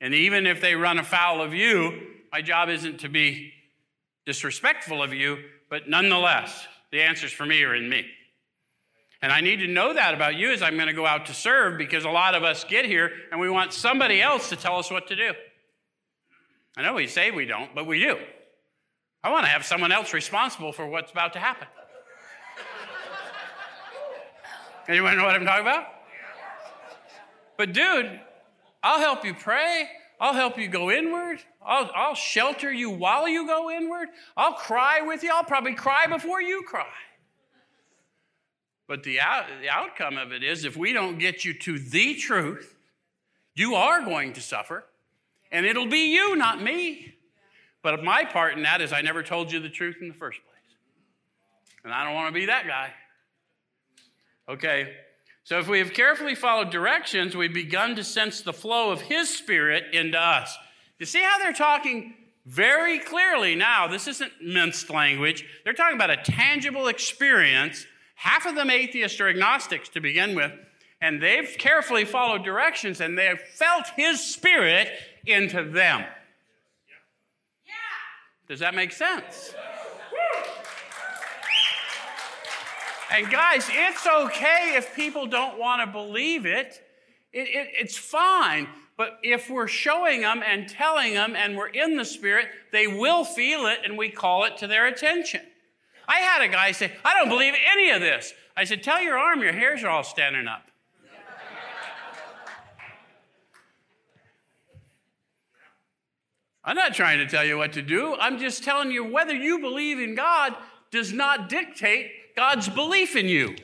[0.01, 3.53] And even if they run afoul of you, my job isn't to be
[4.27, 5.39] disrespectful of you,
[5.69, 8.07] but nonetheless, the answers for me are in me.
[9.23, 11.35] And I need to know that about you as I'm going to go out to
[11.35, 14.79] serve because a lot of us get here and we want somebody else to tell
[14.79, 15.33] us what to do.
[16.77, 18.17] I know we say we don't, but we do.
[19.23, 21.69] I want to have someone else responsible for what's about to happen.
[24.89, 25.87] Anyone know what I'm talking about?
[27.59, 28.21] But, dude,
[28.83, 29.89] I'll help you pray.
[30.19, 31.41] I'll help you go inward.
[31.65, 34.09] I'll, I'll shelter you while you go inward.
[34.37, 35.31] I'll cry with you.
[35.33, 36.87] I'll probably cry before you cry.
[38.89, 42.15] But the, out, the outcome of it is if we don't get you to the
[42.15, 42.77] truth,
[43.55, 44.85] you are going to suffer
[45.53, 47.15] And it'll be you, not me.
[47.83, 50.41] But my part in that is I never told you the truth in the first
[50.45, 50.57] place.
[51.85, 52.93] And I don't want to be that guy.
[54.49, 54.93] Okay,
[55.45, 59.29] so if we have carefully followed directions, we've begun to sense the flow of His
[59.29, 60.57] Spirit into us.
[60.99, 63.87] You see how they're talking very clearly now?
[63.89, 65.45] This isn't minced language.
[65.65, 67.87] They're talking about a tangible experience.
[68.17, 70.53] Half of them atheists or agnostics to begin with,
[71.01, 74.91] and they've carefully followed directions and they have felt His Spirit
[75.27, 76.05] into them.
[78.49, 79.55] Does that make sense?
[83.13, 86.81] And guys, it's okay if people don't want to believe it.
[87.33, 87.69] It, it.
[87.79, 88.69] It's fine.
[88.97, 93.25] But if we're showing them and telling them and we're in the Spirit, they will
[93.25, 95.43] feel it and we call it to their attention.
[96.09, 98.35] I had a guy say, I don't believe any of this.
[98.57, 100.70] I said, Tell your arm, your hairs are all standing up.
[106.65, 108.17] I'm not trying to tell you what to do.
[108.21, 110.55] I'm just telling you whether you believe in God
[110.91, 113.57] does not dictate God's belief in you.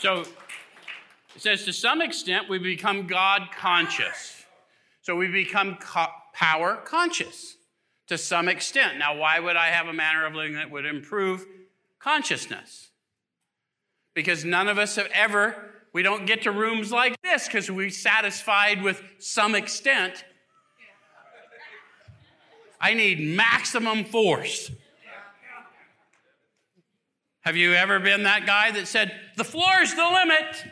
[0.00, 0.22] So
[1.36, 4.44] it says, to some extent, we become God conscious.
[5.02, 7.56] So we become co- power conscious
[8.06, 8.98] to some extent.
[8.98, 11.46] Now, why would I have a manner of living that would improve
[11.98, 12.88] consciousness?
[14.14, 17.90] Because none of us have ever, we don't get to rooms like this because we're
[17.90, 20.24] satisfied with some extent
[22.80, 24.70] I need maximum force.
[27.42, 30.64] Have you ever been that guy that said, the floor's the limit?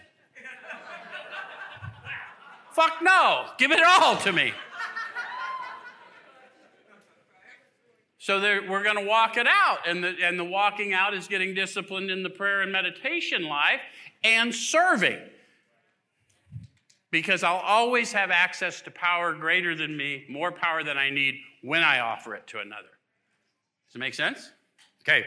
[2.72, 4.52] Fuck no, give it all to me.
[8.18, 11.54] So we're going to walk it out, and the, and the walking out is getting
[11.54, 13.80] disciplined in the prayer and meditation life
[14.22, 15.18] and serving.
[17.10, 21.36] Because I'll always have access to power greater than me, more power than I need
[21.62, 22.88] when I offer it to another.
[23.88, 24.50] Does it make sense?
[25.02, 25.24] Okay.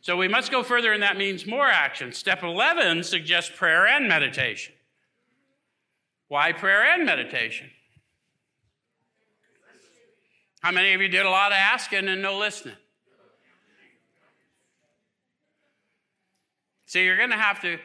[0.00, 2.12] So we must go further, and that means more action.
[2.12, 4.74] Step 11 suggests prayer and meditation.
[6.26, 7.70] Why prayer and meditation?
[10.60, 12.76] How many of you did a lot of asking and no listening?
[16.86, 17.78] See, you're going to have to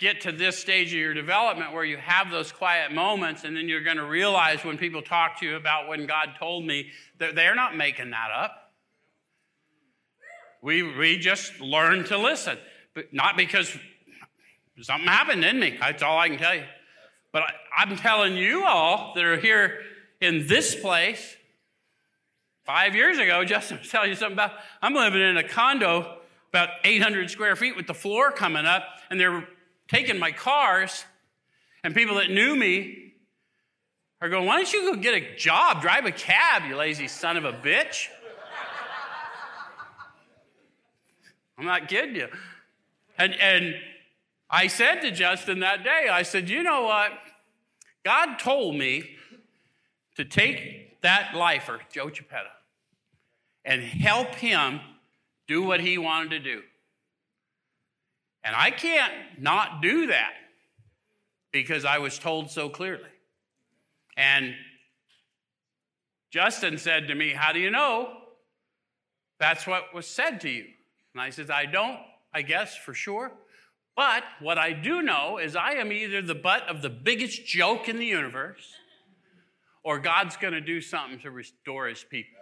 [0.00, 3.68] get to this stage of your development where you have those quiet moments, and then
[3.68, 7.34] you're going to realize when people talk to you about when God told me that
[7.34, 8.72] they're not making that up.
[10.62, 12.58] We, we just learn to listen,
[12.94, 13.76] but not because
[14.80, 15.76] something happened in me.
[15.78, 16.64] That's all I can tell you.
[17.30, 19.80] But I, I'm telling you all that are here
[20.20, 21.36] in this place.
[22.64, 26.16] Five years ago, Justin was telling you something about I'm living in a condo
[26.50, 29.46] about 800 square feet with the floor coming up, and they're
[29.90, 31.04] taking my cars,
[31.82, 33.14] and people that knew me
[34.20, 35.82] are going, Why don't you go get a job?
[35.82, 38.06] Drive a cab, you lazy son of a bitch.
[41.58, 42.28] I'm not kidding you.
[43.18, 43.74] And, and
[44.48, 47.12] I said to Justin that day, I said, You know what?
[48.04, 49.16] God told me
[50.16, 52.52] to take that lifer, Joe Chapetta,
[53.64, 54.80] and help him
[55.46, 56.62] do what he wanted to do.
[58.42, 60.32] And I can't not do that
[61.52, 63.10] because I was told so clearly.
[64.16, 64.54] And
[66.30, 68.16] Justin said to me, How do you know?
[69.38, 70.66] That's what was said to you.
[71.14, 71.98] And I said, I don't,
[72.32, 73.32] I guess, for sure.
[73.96, 77.88] But what I do know is I am either the butt of the biggest joke
[77.88, 78.72] in the universe
[79.82, 82.39] or God's going to do something to restore his people.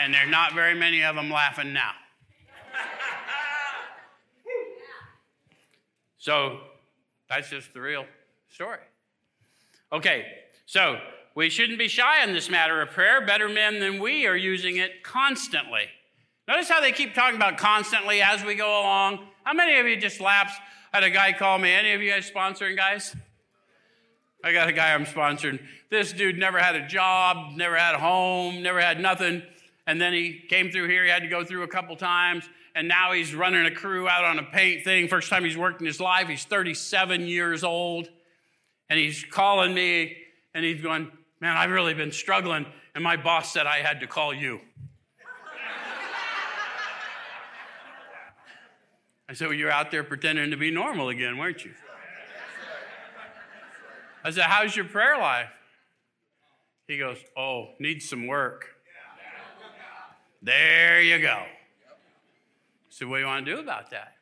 [0.00, 1.92] And there are not very many of them laughing now.
[6.16, 6.58] So
[7.28, 8.04] that's just the real
[8.50, 8.78] story.
[9.92, 10.26] Okay,
[10.66, 10.98] so
[11.34, 13.24] we shouldn't be shy in this matter of prayer.
[13.24, 15.84] Better men than we are using it constantly.
[16.46, 19.28] Notice how they keep talking about constantly as we go along.
[19.44, 20.60] How many of you just lapsed?
[20.92, 21.72] I had a guy call me.
[21.72, 23.14] Any of you guys sponsoring guys?
[24.44, 25.60] I got a guy I'm sponsoring.
[25.90, 29.42] This dude never had a job, never had a home, never had nothing
[29.90, 31.02] and then he came through here.
[31.02, 34.22] He had to go through a couple times, and now he's running a crew out
[34.22, 35.08] on a paint thing.
[35.08, 36.28] First time he's worked in his life.
[36.28, 38.08] He's 37 years old,
[38.88, 40.16] and he's calling me,
[40.54, 41.10] and he's going,
[41.40, 44.60] "Man, I've really been struggling." And my boss said I had to call you.
[49.28, 51.72] I said, Well, you're out there pretending to be normal again, weren't you?
[54.22, 55.50] I said, How's your prayer life?
[56.86, 58.66] He goes, Oh, needs some work.
[60.42, 61.42] There you go.
[62.88, 64.14] said, What do you want to do about that?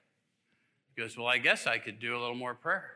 [0.95, 2.91] He goes, Well, I guess I could do a little more prayer.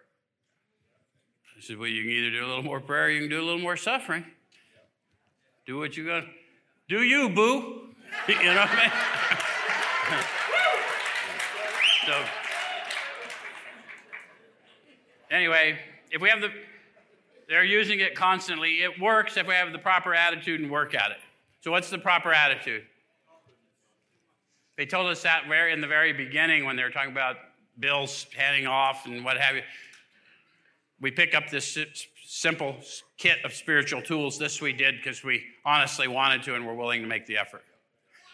[1.56, 3.40] I said, Well, you can either do a little more prayer or you can do
[3.40, 4.24] a little more suffering.
[5.66, 6.24] Do what you got.
[6.88, 7.94] Do you, boo?
[8.28, 8.90] you know what I mean?
[12.06, 12.24] so,
[15.30, 15.78] anyway,
[16.10, 16.50] if we have the,
[17.48, 18.82] they're using it constantly.
[18.82, 21.18] It works if we have the proper attitude and work at it.
[21.60, 22.82] So, what's the proper attitude?
[24.82, 27.36] They told us that very in the very beginning when they were talking about
[27.78, 29.62] bills handing off and what have you.
[31.00, 31.78] We pick up this
[32.24, 32.78] simple
[33.16, 34.40] kit of spiritual tools.
[34.40, 37.62] This we did because we honestly wanted to and were willing to make the effort.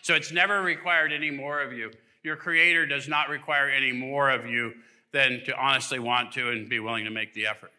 [0.01, 1.91] So it's never required any more of you.
[2.23, 4.73] Your Creator does not require any more of you
[5.13, 7.73] than to honestly want to and be willing to make the effort.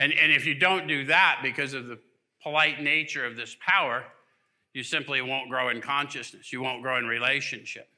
[0.00, 1.98] And, and if you don't do that because of the
[2.42, 4.02] polite nature of this power,
[4.74, 6.52] you simply won't grow in consciousness.
[6.52, 7.88] You won't grow in relationship.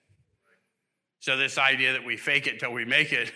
[1.18, 3.33] So, this idea that we fake it till we make it,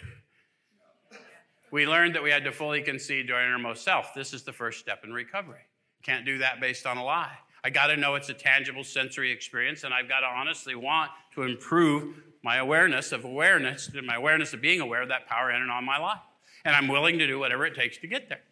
[1.72, 4.14] we learned that we had to fully concede to our innermost self.
[4.14, 5.62] This is the first step in recovery.
[6.02, 7.32] Can't do that based on a lie.
[7.64, 11.10] I got to know it's a tangible sensory experience, and I've got to honestly want
[11.34, 15.60] to improve my awareness of awareness, my awareness of being aware of that power in
[15.60, 16.20] and on my life.
[16.64, 18.42] And I'm willing to do whatever it takes to get there.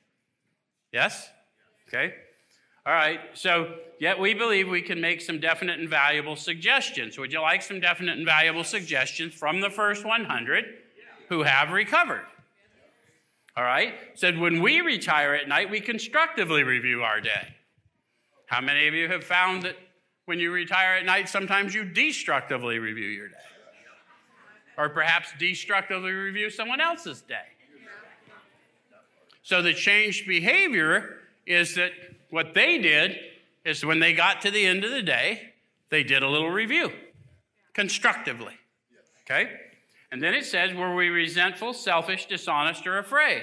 [0.93, 1.29] Yes?
[1.89, 2.15] Okay.
[2.87, 7.19] All right, so yet we believe we can make some definite and valuable suggestions.
[7.19, 10.65] Would you like some definite and valuable suggestions from the first 100
[11.29, 12.25] who have recovered?
[13.57, 17.55] All right, said when we retire at night, we constructively review our day.
[18.47, 19.77] How many of you have found that
[20.25, 23.35] when you retire at night, sometimes you destructively review your day?
[24.79, 27.37] Or perhaps destructively review someone else's day?
[29.43, 31.93] So the changed behavior is that
[32.31, 33.19] what they did
[33.65, 35.53] is when they got to the end of the day,
[35.91, 36.93] they did a little review
[37.75, 38.55] constructively.
[39.25, 39.51] Okay?
[40.11, 43.43] And then it says, were we resentful, selfish, dishonest, or afraid?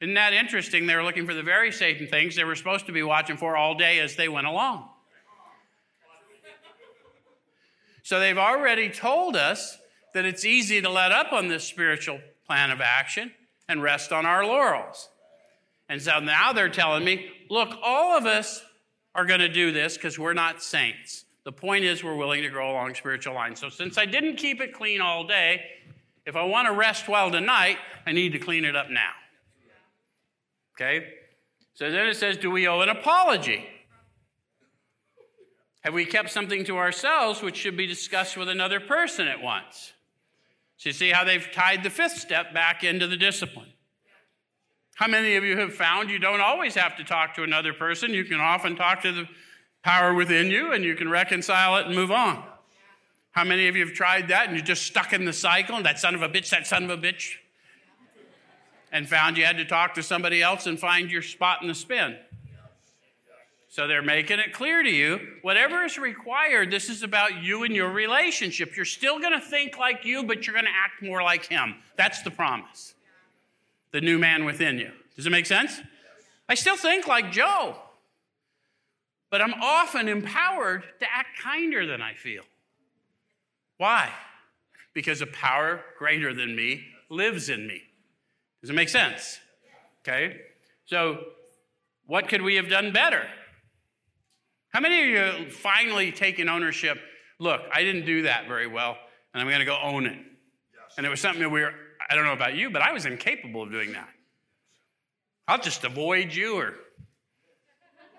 [0.00, 0.86] Isn't that interesting?
[0.86, 3.56] They were looking for the very same things they were supposed to be watching for
[3.56, 4.88] all day as they went along.
[8.02, 9.78] So they've already told us
[10.12, 13.32] that it's easy to let up on this spiritual plan of action
[13.68, 15.08] and rest on our laurels.
[15.88, 18.64] And so now they're telling me, look, all of us
[19.14, 21.24] are going to do this because we're not saints.
[21.44, 23.60] The point is, we're willing to grow along spiritual lines.
[23.60, 25.62] So since I didn't keep it clean all day,
[26.24, 27.76] if I want to rest well tonight,
[28.06, 29.12] I need to clean it up now.
[30.74, 31.06] Okay?
[31.74, 33.66] So then it says, do we owe an apology?
[35.82, 39.92] Have we kept something to ourselves which should be discussed with another person at once?
[40.78, 43.73] So you see how they've tied the fifth step back into the discipline.
[44.94, 48.14] How many of you have found you don't always have to talk to another person?
[48.14, 49.28] You can often talk to the
[49.82, 52.44] power within you and you can reconcile it and move on.
[53.32, 55.82] How many of you have tried that and you're just stuck in the cycle?
[55.82, 57.34] That son of a bitch, that son of a bitch.
[58.92, 61.74] And found you had to talk to somebody else and find your spot in the
[61.74, 62.16] spin.
[63.68, 67.74] So they're making it clear to you whatever is required, this is about you and
[67.74, 68.76] your relationship.
[68.76, 71.74] You're still going to think like you, but you're going to act more like him.
[71.96, 72.93] That's the promise
[73.94, 74.90] the new man within you.
[75.14, 75.80] Does it make sense?
[76.48, 77.76] I still think like Joe,
[79.30, 82.42] but I'm often empowered to act kinder than I feel.
[83.76, 84.10] Why?
[84.94, 87.82] Because a power greater than me lives in me.
[88.60, 89.38] Does it make sense?
[90.00, 90.40] Okay?
[90.86, 91.20] So,
[92.06, 93.24] what could we have done better?
[94.70, 95.08] How many of
[95.44, 96.98] you finally taking ownership?
[97.38, 98.98] Look, I didn't do that very well,
[99.32, 100.18] and I'm going to go own it.
[100.96, 101.74] And it was something that we were
[102.08, 104.08] I don't know about you, but I was incapable of doing that.
[105.48, 106.74] I'll just avoid you or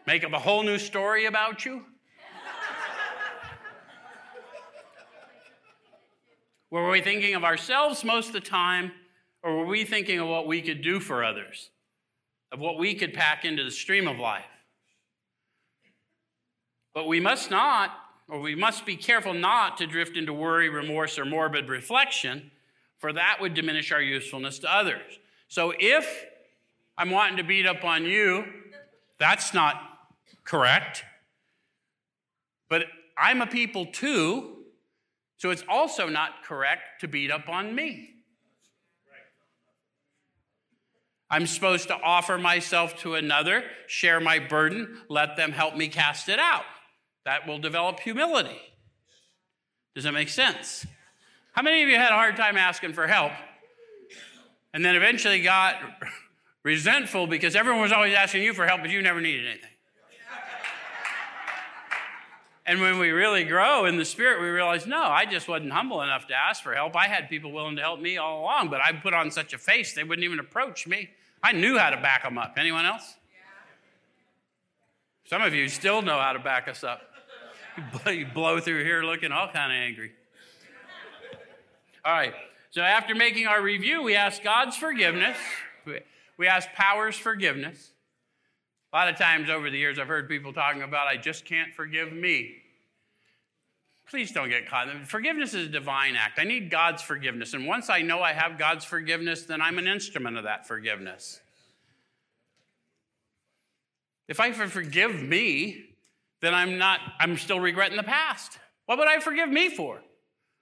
[0.05, 1.83] make up a whole new story about you.
[6.71, 8.91] were we thinking of ourselves most of the time,
[9.41, 11.69] or were we thinking of what we could do for others,
[12.51, 14.43] of what we could pack into the stream of life?
[16.93, 17.91] But we must not,
[18.27, 22.51] or we must be careful not to drift into worry, remorse, or morbid reflection
[23.05, 25.19] for that would diminish our usefulness to others.
[25.47, 26.25] So if
[26.97, 28.43] I'm wanting to beat up on you,
[29.19, 29.75] that's not
[30.43, 31.05] correct.
[32.67, 32.85] But
[33.15, 34.55] I'm a people too,
[35.37, 38.09] so it's also not correct to beat up on me.
[41.29, 46.27] I'm supposed to offer myself to another, share my burden, let them help me cast
[46.27, 46.65] it out.
[47.23, 48.59] That will develop humility.
[49.93, 50.87] Does that make sense?
[51.55, 53.31] How many of you had a hard time asking for help?
[54.73, 55.75] And then eventually got
[56.63, 59.69] resentful because everyone was always asking you for help, but you never needed anything.
[62.65, 66.01] And when we really grow in the spirit, we realize, no, I just wasn't humble
[66.01, 66.93] enough to ask for help.
[66.95, 69.57] I had people willing to help me all along, but I put on such a
[69.57, 71.11] face they wouldn't even approach me.
[71.41, 72.55] I knew how to back them up.
[72.57, 73.15] Anyone else?
[75.25, 77.01] Some of you still know how to back us up.
[78.07, 80.13] You blow through here looking all kind of angry.
[82.05, 82.33] All right.
[82.69, 85.37] So after making our review, we ask God's forgiveness.
[86.37, 87.91] We ask power's forgiveness.
[88.93, 91.73] A lot of times over the years, I've heard people talking about, I just can't
[91.73, 92.57] forgive me.
[94.07, 94.87] Please don't get caught.
[95.07, 96.37] Forgiveness is a divine act.
[96.37, 97.53] I need God's forgiveness.
[97.53, 101.41] And once I know I have God's forgiveness, then I'm an instrument of that forgiveness.
[104.27, 105.85] If I forgive me,
[106.41, 108.59] then I'm not, I'm still regretting the past.
[108.85, 110.01] What would I forgive me for?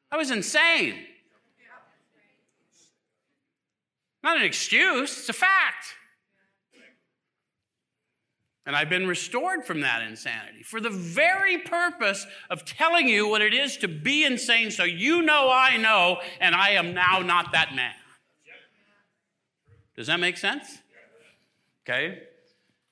[0.09, 0.95] I was insane.
[4.23, 5.95] Not an excuse, it's a fact.
[8.65, 13.41] And I've been restored from that insanity for the very purpose of telling you what
[13.41, 17.51] it is to be insane so you know I know and I am now not
[17.51, 17.93] that man.
[19.97, 20.79] Does that make sense?
[21.85, 22.23] Okay.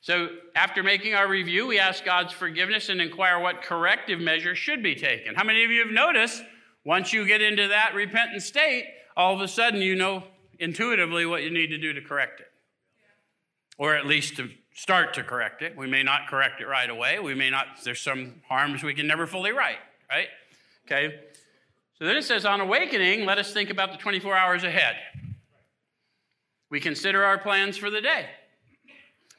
[0.02, 4.82] So, after making our review, we ask God's forgiveness and inquire what corrective measure should
[4.82, 5.36] be taken.
[5.36, 6.44] How many of you have noticed
[6.84, 10.24] once you get into that repentant state, all of a sudden you know
[10.62, 12.47] intuitively what you need to do to correct it?
[13.78, 15.76] Or at least to start to correct it.
[15.76, 17.20] We may not correct it right away.
[17.20, 20.28] We may not, there's some harms we can never fully right, right?
[20.86, 21.20] Okay.
[21.97, 24.95] So then it says, on awakening, let us think about the 24 hours ahead.
[26.70, 28.28] We consider our plans for the day.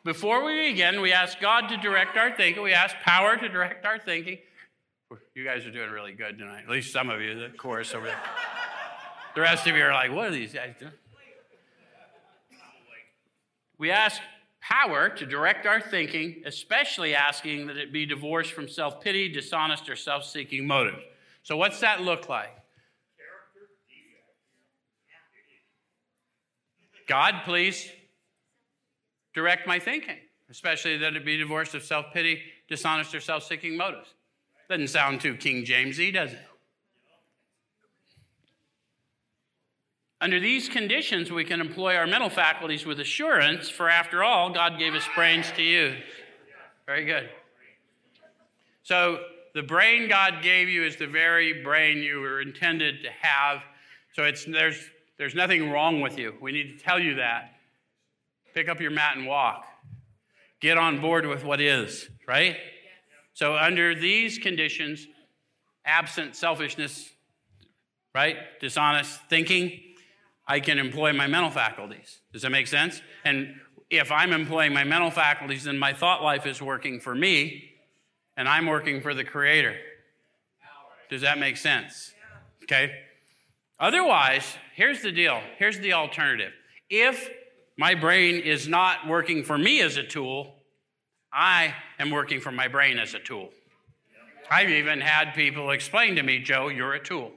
[0.05, 2.63] Before we begin, we ask God to direct our thinking.
[2.63, 4.39] We ask power to direct our thinking.
[5.35, 6.65] You guys are doing really good tonight.
[6.65, 8.21] At least some of you, the chorus over there.
[9.35, 10.93] The rest of you are like, what are these guys doing?
[13.83, 14.23] We ask
[14.61, 19.89] power to direct our thinking, especially asking that it be divorced from self pity, dishonest,
[19.89, 21.03] or self seeking motives.
[21.43, 22.55] So, what's that look like?
[27.09, 27.91] God, please
[29.35, 30.19] direct my thinking,
[30.49, 34.15] especially that it be divorced of self pity, dishonest, or self seeking motives.
[34.69, 36.47] Doesn't sound too King Jamesy, does it?
[40.23, 44.79] Under these conditions, we can employ our mental faculties with assurance, for after all, God
[44.79, 46.01] gave us brains to use.
[46.87, 47.29] Very good.
[48.85, 49.19] So,
[49.53, 53.65] the brain God gave you is the very brain you were intended to have.
[54.13, 54.81] So, it's, there's,
[55.19, 56.35] there's nothing wrong with you.
[56.41, 57.55] We need to tell you that.
[58.55, 59.67] Pick up your mat and walk.
[60.61, 62.59] Get on board with what is, right?
[63.35, 65.05] So, under these conditions,
[65.85, 67.11] absent selfishness,
[68.15, 68.37] right?
[68.61, 69.81] Dishonest thinking,
[70.53, 72.21] I can employ my mental faculties.
[72.31, 73.01] Does that make sense?
[73.25, 73.55] And
[73.89, 77.71] if I'm employing my mental faculties, then my thought life is working for me
[78.37, 79.77] and I'm working for the Creator.
[81.09, 82.13] Does that make sense?
[82.65, 82.93] Okay?
[83.81, 84.45] Otherwise,
[84.75, 86.53] here's the deal here's the alternative.
[86.91, 87.31] If
[87.79, 90.57] my brain is not working for me as a tool,
[91.33, 93.49] I am working for my brain as a tool.
[94.51, 97.33] I've even had people explain to me, Joe, you're a tool.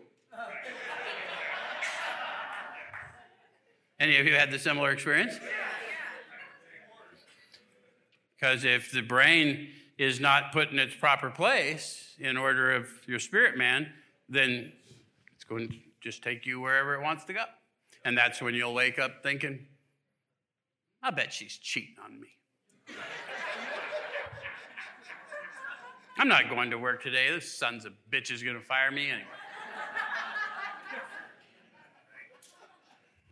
[4.00, 5.40] Any of you had the similar experience?
[8.36, 13.20] Because if the brain is not put in its proper place in order of your
[13.20, 13.92] spirit man,
[14.28, 14.74] then
[15.34, 17.44] it's going to just take you wherever it wants to go.
[18.04, 19.66] And that's when you'll wake up thinking,
[21.02, 22.28] I bet she's cheating on me.
[26.18, 27.30] I'm not going to work today.
[27.32, 29.28] This son's a bitch is going to fire me anyway.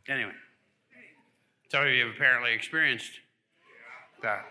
[0.07, 0.33] Anyway.
[1.73, 3.13] Some of you have apparently experienced
[4.21, 4.45] that.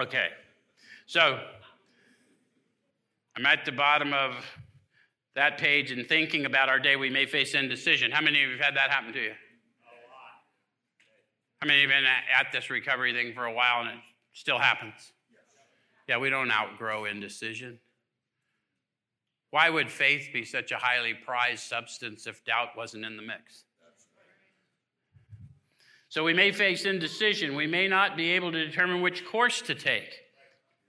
[0.00, 0.28] Okay,
[1.06, 1.40] so
[3.36, 4.36] I'm at the bottom of
[5.34, 8.12] that page and thinking about our day we may face indecision.
[8.12, 9.32] How many of you have had that happen to you?
[11.60, 13.96] How many of you have been at this recovery thing for a while and it
[14.34, 14.94] still happens?
[16.06, 17.80] Yeah, we don't outgrow indecision.
[19.50, 23.64] Why would faith be such a highly prized substance if doubt wasn't in the mix?
[26.14, 27.56] So we may face indecision.
[27.56, 30.20] We may not be able to determine which course to take.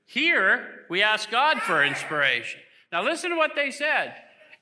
[0.06, 2.60] Here, we ask God for inspiration.
[2.92, 4.14] Now, listen to what they said.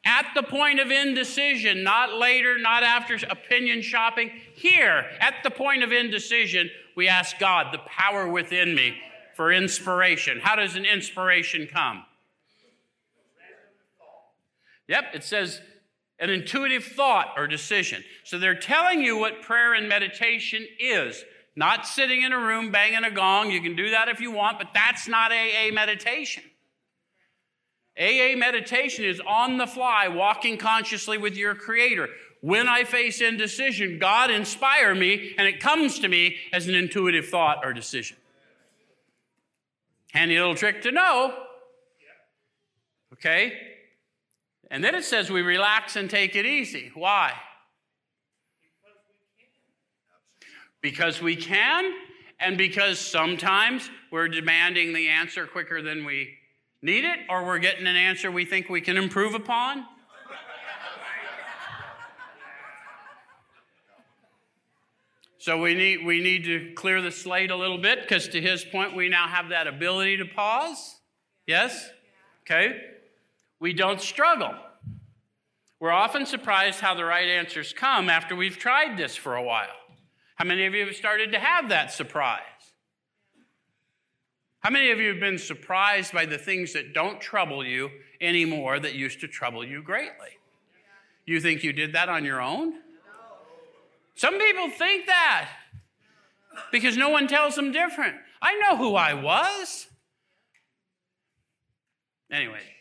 [0.05, 5.83] At the point of indecision, not later, not after opinion shopping, here, at the point
[5.83, 8.95] of indecision, we ask God, the power within me,
[9.35, 10.39] for inspiration.
[10.39, 12.05] How does an inspiration come?
[14.87, 15.59] Yep, it says
[16.23, 18.01] an intuitive thought or decision.
[18.23, 21.21] So they're telling you what prayer and meditation is.
[21.53, 23.51] Not sitting in a room banging a gong.
[23.51, 26.43] You can do that if you want, but that's not AA meditation.
[27.99, 32.07] AA meditation is on the fly, walking consciously with your Creator.
[32.39, 37.27] When I face indecision, God inspire me, and it comes to me as an intuitive
[37.27, 38.15] thought or decision.
[40.13, 41.33] Handy little trick to know.
[43.11, 43.72] Okay?
[44.71, 46.91] And then it says we relax and take it easy.
[46.95, 47.33] Why?
[50.81, 51.93] Because we can,
[52.39, 56.33] and because sometimes we're demanding the answer quicker than we
[56.81, 59.85] need it, or we're getting an answer we think we can improve upon.
[65.37, 68.63] So we need, we need to clear the slate a little bit because, to his
[68.63, 70.99] point, we now have that ability to pause.
[71.45, 71.89] Yes?
[72.43, 72.79] Okay?
[73.63, 74.53] We don't struggle.
[75.79, 79.77] We're often surprised how the right answers come after we've tried this for a while.
[80.35, 82.41] How many of you have started to have that surprise?
[84.59, 87.89] How many of you have been surprised by the things that don't trouble you
[88.19, 90.39] anymore that used to trouble you greatly?
[91.25, 92.73] You think you did that on your own?
[94.15, 95.49] Some people think that
[96.69, 98.17] because no one tells them different.
[98.41, 99.87] I know who I was.
[102.29, 102.72] Anyway,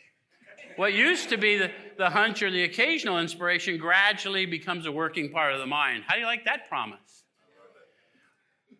[0.75, 5.31] what used to be the, the hunch or the occasional inspiration gradually becomes a working
[5.31, 6.03] part of the mind.
[6.07, 7.23] How do you like that promise?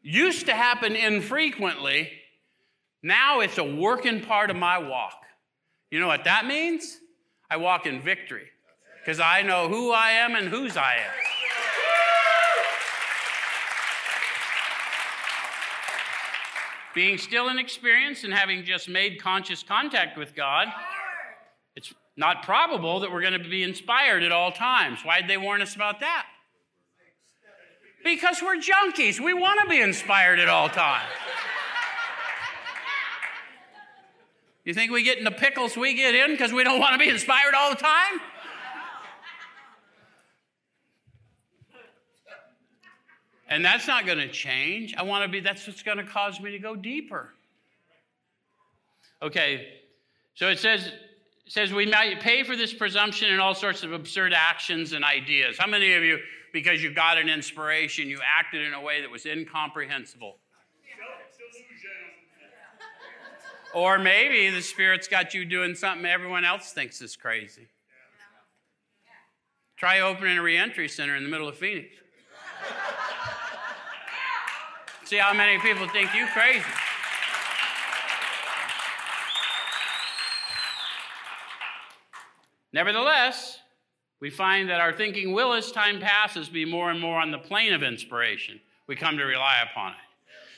[0.01, 2.11] Used to happen infrequently,
[3.01, 5.21] now it's a working part of my walk.
[5.91, 6.99] You know what that means?
[7.49, 8.47] I walk in victory
[8.99, 11.11] because I know who I am and whose I am.
[16.95, 20.67] Being still in experience and having just made conscious contact with God,
[21.75, 25.01] it's not probable that we're going to be inspired at all times.
[25.01, 26.25] Why'd they warn us about that?
[28.03, 29.19] Because we're junkies.
[29.19, 31.09] We want to be inspired at all times.
[34.65, 36.99] You think we get in the pickles we get in because we don't want to
[36.99, 38.21] be inspired all the time?
[43.49, 44.95] And that's not going to change.
[44.97, 47.29] I want to be, that's what's going to cause me to go deeper.
[49.21, 49.67] Okay,
[50.33, 50.91] so it says,
[51.47, 55.57] says we might pay for this presumption in all sorts of absurd actions and ideas.
[55.57, 56.19] How many of you,
[56.53, 60.37] because you got an inspiration, you acted in a way that was incomprehensible?
[63.73, 67.67] Or maybe the Spirit's got you doing something everyone else thinks is crazy.
[69.77, 71.87] Try opening a reentry center in the middle of Phoenix.
[75.05, 76.63] See how many people think you crazy.
[82.73, 83.59] Nevertheless,
[84.19, 87.37] we find that our thinking will, as time passes, be more and more on the
[87.37, 88.59] plane of inspiration.
[88.87, 89.97] We come to rely upon it.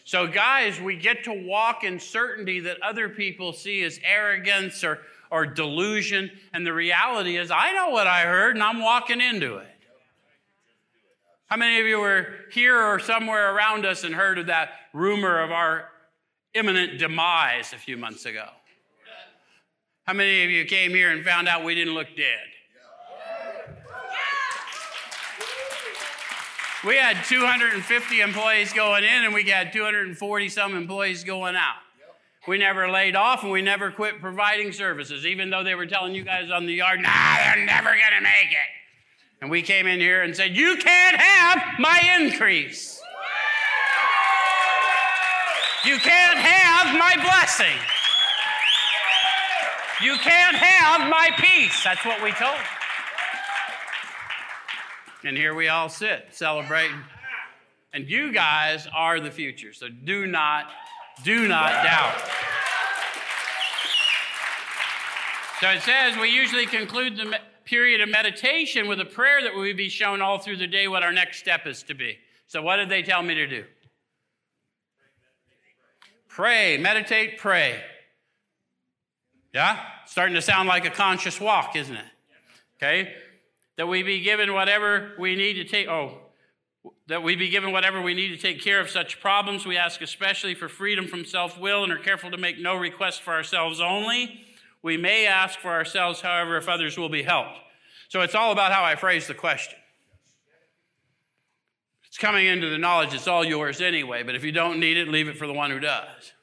[0.05, 4.99] So, guys, we get to walk in certainty that other people see as arrogance or,
[5.32, 6.32] or delusion.
[6.53, 9.68] And the reality is, I know what I heard and I'm walking into it.
[11.47, 15.41] How many of you were here or somewhere around us and heard of that rumor
[15.41, 15.89] of our
[16.53, 18.45] imminent demise a few months ago?
[20.05, 22.45] How many of you came here and found out we didn't look dead?
[26.85, 31.77] We had 250 employees going in and we got 240 some employees going out.
[32.47, 36.13] We never laid off and we never quit providing services, even though they were telling
[36.13, 39.41] you guys on the yard, nah, they're never going to make it.
[39.41, 43.01] And we came in here and said, You can't have my increase.
[45.83, 47.94] You can't have my blessing.
[50.01, 51.83] You can't have my peace.
[51.83, 52.59] That's what we told.
[55.23, 56.97] And here we all sit celebrating.
[57.93, 59.73] And you guys are the future.
[59.73, 60.65] So do not,
[61.23, 62.15] do not doubt.
[65.61, 69.73] So it says we usually conclude the period of meditation with a prayer that will
[69.73, 72.17] be shown all through the day what our next step is to be.
[72.47, 73.63] So, what did they tell me to do?
[76.27, 77.81] Pray, meditate, pray.
[79.55, 79.79] Yeah?
[80.05, 82.05] Starting to sound like a conscious walk, isn't it?
[82.77, 83.15] Okay?
[83.77, 86.19] That we be given whatever we need to take, oh,
[87.07, 89.65] that we be given whatever we need to take care of such problems.
[89.65, 93.23] We ask especially for freedom from self will and are careful to make no request
[93.23, 94.45] for ourselves only
[94.85, 97.57] we may ask for ourselves, however, if others will be helped.
[98.07, 99.79] So it's all about how I phrase the question.
[102.05, 105.07] It's coming into the knowledge it's all yours anyway, but if you don't need it,
[105.07, 106.33] leave it for the one who does.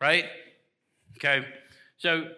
[0.00, 0.24] Right?
[1.18, 1.46] Okay.
[1.98, 2.30] So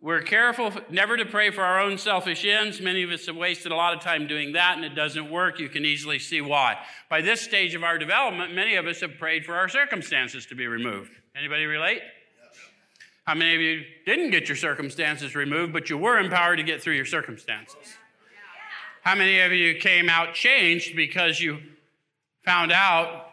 [0.00, 2.80] we're careful never to pray for our own selfish ends.
[2.80, 5.60] Many of us have wasted a lot of time doing that, and it doesn't work.
[5.60, 6.78] You can easily see why.
[7.08, 10.54] By this stage of our development, many of us have prayed for our circumstances to
[10.54, 11.12] be removed.
[11.36, 12.00] Anybody relate?
[13.24, 16.82] How many of you didn't get your circumstances removed, but you were empowered to get
[16.82, 17.96] through your circumstances?
[19.02, 21.58] How many of you came out changed because you
[22.44, 23.30] found out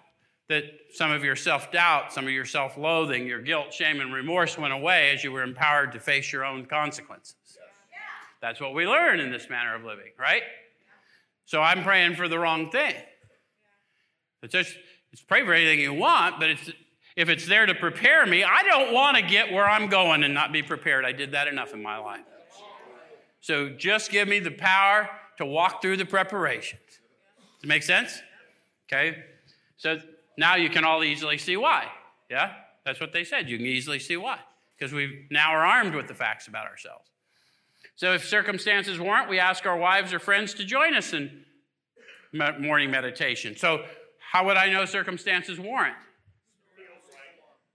[0.49, 4.13] that some of your self doubt, some of your self loathing, your guilt, shame, and
[4.13, 7.35] remorse went away as you were empowered to face your own consequences?
[8.41, 10.43] That's what we learn in this manner of living, right?
[11.45, 12.95] So I'm praying for the wrong thing.
[14.41, 14.75] It's just,
[15.11, 16.71] it's pray for anything you want, but it's
[17.15, 20.33] if it's there to prepare me, I don't want to get where I'm going and
[20.33, 21.03] not be prepared.
[21.03, 22.21] I did that enough in my life.
[23.41, 26.81] So just give me the power to walk through the preparations.
[26.87, 28.21] Does it make sense?
[28.87, 29.17] Okay.
[29.75, 29.99] So
[30.39, 31.87] now you can all easily see why.
[32.29, 32.53] Yeah?
[32.85, 33.49] That's what they said.
[33.49, 34.39] You can easily see why.
[34.77, 37.05] Because we now are armed with the facts about ourselves.
[37.95, 41.43] So if circumstances warrant, we ask our wives or friends to join us in
[42.31, 43.57] morning meditation.
[43.57, 43.83] So
[44.31, 45.95] how would I know circumstances warrant?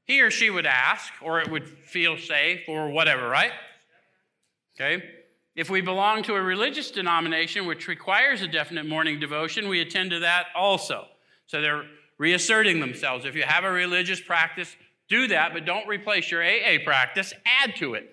[0.04, 3.52] he or she would ask, or it would feel safe, or whatever, right?
[4.76, 5.02] Okay?
[5.56, 10.10] If we belong to a religious denomination which requires a definite morning devotion, we attend
[10.10, 11.06] to that also.
[11.46, 11.84] So they're
[12.18, 13.24] reasserting themselves.
[13.24, 14.76] If you have a religious practice,
[15.08, 18.10] do that, but don't replace your AA practice, add to it.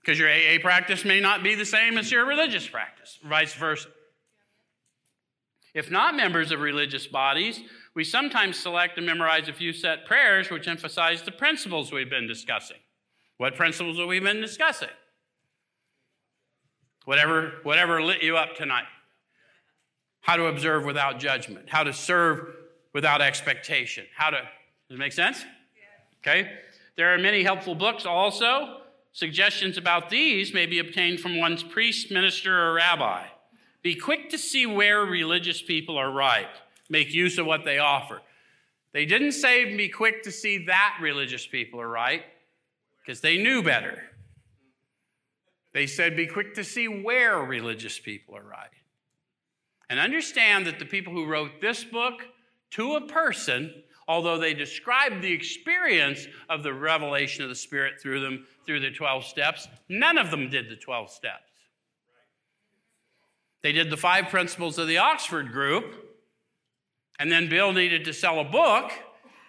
[0.00, 3.88] Because your AA practice may not be the same as your religious practice, vice versa.
[5.74, 7.60] If not members of religious bodies,
[7.94, 12.26] we sometimes select and memorize a few set prayers which emphasize the principles we've been
[12.26, 12.78] discussing.
[13.38, 14.88] What principles have we been discussing?
[17.04, 18.84] Whatever, whatever lit you up tonight.
[20.20, 22.46] How to observe without judgment, how to serve
[22.92, 24.06] without expectation.
[24.16, 24.38] How to,
[24.88, 25.44] does it make sense?
[26.20, 26.50] Okay.
[26.96, 28.82] There are many helpful books also.
[29.12, 33.24] Suggestions about these may be obtained from one's priest, minister, or rabbi.
[33.82, 36.48] Be quick to see where religious people are right
[36.92, 38.20] make use of what they offer.
[38.92, 42.22] They didn't say be quick to see that religious people are right,
[43.00, 44.02] because they knew better.
[45.72, 48.68] They said be quick to see where religious people are right.
[49.88, 52.22] And understand that the people who wrote this book
[52.72, 53.72] to a person,
[54.08, 58.90] although they described the experience of the revelation of the Spirit through them, through the
[58.90, 61.52] 12 steps, none of them did the 12 steps.
[63.62, 65.94] They did the five principles of the Oxford group,
[67.18, 68.90] and then Bill needed to sell a book,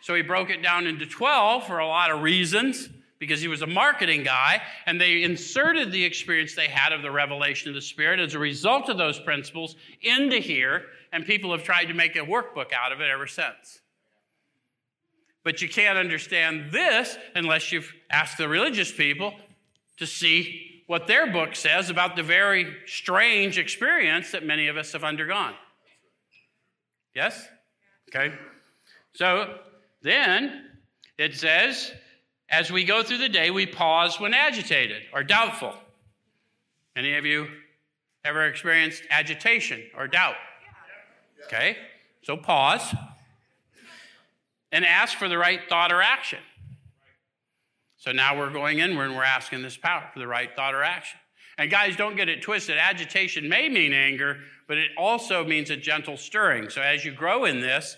[0.02, 3.62] so he broke it down into 12 for a lot of reasons because he was
[3.62, 7.82] a marketing guy, and they inserted the experience they had of the revelation of the
[7.82, 10.84] Spirit as a result of those principles into here,
[11.14, 13.80] and people have tried to make a workbook out of it ever since.
[15.44, 19.34] But you can't understand this unless you've asked the religious people
[19.98, 24.92] to see what their book says about the very strange experience that many of us
[24.94, 25.54] have undergone.
[27.14, 27.48] Yes?
[28.10, 28.34] Okay?
[29.14, 29.60] So
[30.02, 30.66] then
[31.20, 31.92] it says,
[32.50, 35.76] as we go through the day, we pause when agitated or doubtful.
[36.96, 37.48] Any of you
[38.26, 40.36] ever experienced agitation or doubt?
[41.46, 41.78] Okay?
[42.24, 42.96] So pause
[44.72, 46.40] and ask for the right thought or action.
[47.98, 50.84] So now we're going inward and we're asking this power for the right thought or
[50.84, 51.20] action.
[51.58, 52.78] And guys, don't get it twisted.
[52.78, 56.70] Agitation may mean anger, but it also means a gentle stirring.
[56.70, 57.96] So as you grow in this,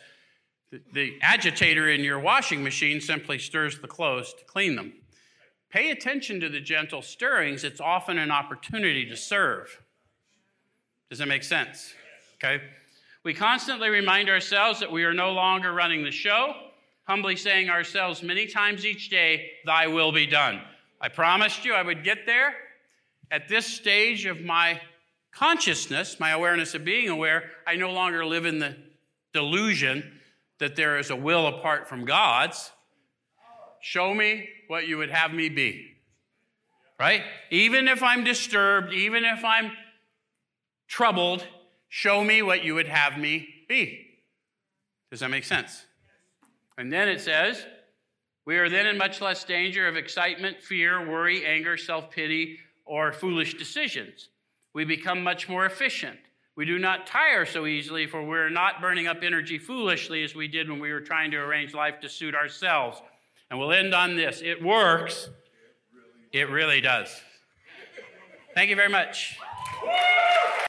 [0.71, 4.93] the, the agitator in your washing machine simply stirs the clothes to clean them.
[5.69, 7.63] Pay attention to the gentle stirrings.
[7.63, 9.81] It's often an opportunity to serve.
[11.09, 11.93] Does that make sense?
[12.35, 12.61] Okay.
[13.26, 16.53] We constantly remind ourselves that we are no longer running the show,
[17.07, 20.61] humbly saying ourselves many times each day, Thy will be done.
[21.01, 22.53] I promised you I would get there.
[23.32, 24.80] At this stage of my
[25.32, 28.78] consciousness, my awareness of being aware, I no longer live in the
[29.34, 30.19] delusion
[30.59, 32.71] that there is a will apart from God's.
[33.82, 35.95] Show me what you would have me be.
[36.99, 37.23] Right?
[37.49, 39.71] Even if I'm disturbed, even if I'm
[40.88, 41.43] troubled,
[41.95, 44.07] show me what you would have me be.
[45.11, 45.85] Does that make sense?
[46.77, 47.65] And then it says,
[48.45, 53.13] we are then in much less danger of excitement, fear, worry, anger, self pity, or
[53.13, 54.29] foolish decisions
[54.75, 56.19] we become much more efficient.
[56.57, 60.49] We do not tire so easily, for we're not burning up energy foolishly as we
[60.49, 63.01] did when we were trying to arrange life to suit ourselves.
[63.49, 65.29] And we'll end on this it works.
[66.33, 67.09] It really does.
[68.53, 69.37] Thank you very much.